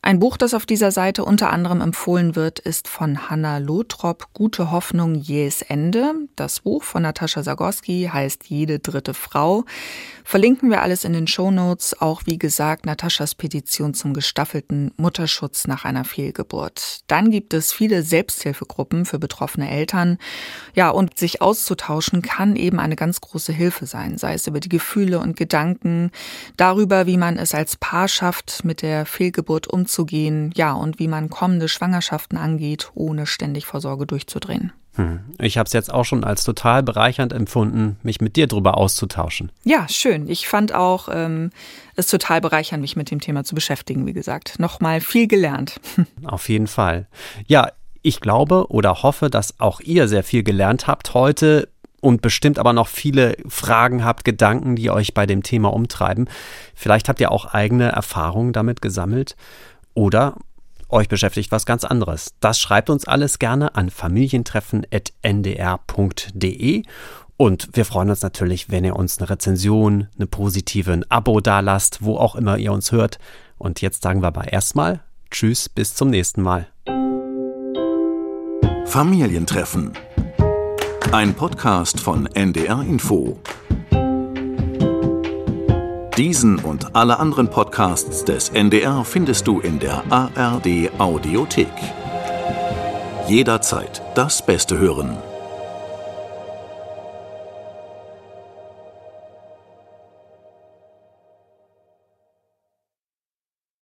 Ein 0.00 0.20
Buch, 0.20 0.36
das 0.36 0.54
auf 0.54 0.64
dieser 0.66 0.92
Seite 0.92 1.24
unter 1.24 1.50
anderem 1.50 1.80
empfohlen 1.80 2.36
wird, 2.36 2.60
ist 2.60 2.86
von 2.86 3.15
Hanna 3.18 3.58
Lothrop, 3.58 4.28
Gute 4.32 4.70
Hoffnung, 4.70 5.14
jähes 5.14 5.62
Ende. 5.62 6.14
Das 6.36 6.60
Buch 6.60 6.82
von 6.82 7.02
Natascha 7.02 7.42
Zagorski 7.42 8.10
heißt 8.12 8.48
Jede 8.48 8.78
dritte 8.78 9.14
Frau. 9.14 9.64
Verlinken 10.24 10.70
wir 10.70 10.82
alles 10.82 11.04
in 11.04 11.12
den 11.12 11.26
Show 11.26 11.50
Notes. 11.50 12.00
Auch 12.00 12.22
wie 12.26 12.38
gesagt, 12.38 12.84
Nataschas 12.86 13.34
Petition 13.34 13.94
zum 13.94 14.12
gestaffelten 14.12 14.92
Mutterschutz 14.96 15.66
nach 15.66 15.84
einer 15.84 16.04
Fehlgeburt. 16.04 17.00
Dann 17.06 17.30
gibt 17.30 17.54
es 17.54 17.72
viele 17.72 18.02
Selbsthilfegruppen 18.02 19.04
für 19.04 19.18
betroffene 19.18 19.70
Eltern. 19.70 20.18
Ja, 20.74 20.90
und 20.90 21.16
sich 21.16 21.42
auszutauschen 21.42 22.22
kann 22.22 22.56
eben 22.56 22.80
eine 22.80 22.96
ganz 22.96 23.20
große 23.20 23.52
Hilfe 23.52 23.86
sein, 23.86 24.18
sei 24.18 24.34
es 24.34 24.46
über 24.46 24.60
die 24.60 24.68
Gefühle 24.68 25.20
und 25.20 25.36
Gedanken, 25.36 26.10
darüber, 26.56 27.06
wie 27.06 27.16
man 27.16 27.38
es 27.38 27.54
als 27.54 27.76
Paar 27.76 28.08
schafft, 28.08 28.64
mit 28.64 28.82
der 28.82 29.06
Fehlgeburt 29.06 29.66
umzugehen, 29.66 30.52
ja, 30.56 30.72
und 30.72 30.98
wie 30.98 31.08
man 31.08 31.30
kommende 31.30 31.68
Schwangerschaften 31.68 32.36
angeht, 32.36 32.90
ohne 33.06 33.26
ständig 33.26 33.66
vor 33.66 33.80
Sorge 33.80 34.06
durchzudrehen. 34.06 34.72
Hm. 34.96 35.20
Ich 35.38 35.58
habe 35.58 35.66
es 35.66 35.72
jetzt 35.72 35.92
auch 35.92 36.04
schon 36.04 36.24
als 36.24 36.42
total 36.42 36.82
bereichernd 36.82 37.32
empfunden, 37.32 37.98
mich 38.02 38.20
mit 38.20 38.36
dir 38.36 38.46
darüber 38.46 38.76
auszutauschen. 38.76 39.52
Ja, 39.64 39.86
schön. 39.88 40.28
Ich 40.28 40.48
fand 40.48 40.74
auch 40.74 41.08
ähm, 41.12 41.50
es 41.94 42.06
total 42.06 42.40
bereichernd, 42.40 42.80
mich 42.80 42.96
mit 42.96 43.10
dem 43.10 43.20
Thema 43.20 43.44
zu 43.44 43.54
beschäftigen, 43.54 44.06
wie 44.06 44.12
gesagt. 44.12 44.58
Nochmal 44.58 45.00
viel 45.00 45.28
gelernt. 45.28 45.80
Auf 46.24 46.48
jeden 46.48 46.66
Fall. 46.66 47.06
Ja, 47.46 47.70
ich 48.02 48.20
glaube 48.20 48.70
oder 48.70 49.02
hoffe, 49.02 49.30
dass 49.30 49.60
auch 49.60 49.80
ihr 49.80 50.08
sehr 50.08 50.24
viel 50.24 50.42
gelernt 50.42 50.86
habt 50.86 51.14
heute 51.14 51.68
und 52.00 52.22
bestimmt 52.22 52.58
aber 52.58 52.72
noch 52.72 52.88
viele 52.88 53.36
Fragen 53.48 54.04
habt, 54.04 54.24
Gedanken, 54.24 54.76
die 54.76 54.90
euch 54.90 55.12
bei 55.12 55.26
dem 55.26 55.42
Thema 55.42 55.72
umtreiben. 55.72 56.28
Vielleicht 56.74 57.08
habt 57.08 57.20
ihr 57.20 57.32
auch 57.32 57.46
eigene 57.46 57.88
Erfahrungen 57.88 58.52
damit 58.52 58.80
gesammelt 58.80 59.36
oder 59.92 60.36
euch 60.88 61.08
beschäftigt 61.08 61.52
was 61.52 61.66
ganz 61.66 61.84
anderes. 61.84 62.34
Das 62.40 62.58
schreibt 62.60 62.90
uns 62.90 63.06
alles 63.06 63.38
gerne 63.38 63.74
an 63.74 63.90
familientreffen.ndr.de 63.90 66.82
und 67.36 67.68
wir 67.74 67.84
freuen 67.84 68.10
uns 68.10 68.22
natürlich, 68.22 68.70
wenn 68.70 68.84
ihr 68.84 68.96
uns 68.96 69.18
eine 69.18 69.28
Rezension, 69.28 70.08
eine 70.16 70.26
positive, 70.26 70.92
ein 70.92 71.10
Abo 71.10 71.40
dalasst, 71.40 72.02
wo 72.02 72.16
auch 72.16 72.34
immer 72.34 72.56
ihr 72.56 72.72
uns 72.72 72.92
hört. 72.92 73.18
Und 73.58 73.82
jetzt 73.82 74.02
sagen 74.02 74.22
wir 74.22 74.28
aber 74.28 74.52
erstmal 74.52 75.00
Tschüss, 75.30 75.68
bis 75.68 75.94
zum 75.94 76.08
nächsten 76.08 76.40
Mal. 76.40 76.66
Familientreffen. 78.86 79.92
Ein 81.12 81.34
Podcast 81.34 82.00
von 82.00 82.26
NDR 82.26 82.80
Info. 82.82 83.38
Diesen 86.16 86.58
und 86.60 86.96
alle 86.96 87.18
anderen 87.18 87.48
Podcasts 87.50 88.24
des 88.24 88.48
NDR 88.48 89.04
findest 89.04 89.46
du 89.46 89.60
in 89.60 89.78
der 89.78 90.02
ARD 90.08 90.90
Audiothek. 90.96 91.68
Jederzeit 93.28 94.00
das 94.14 94.44
Beste 94.44 94.78
hören. 94.78 95.18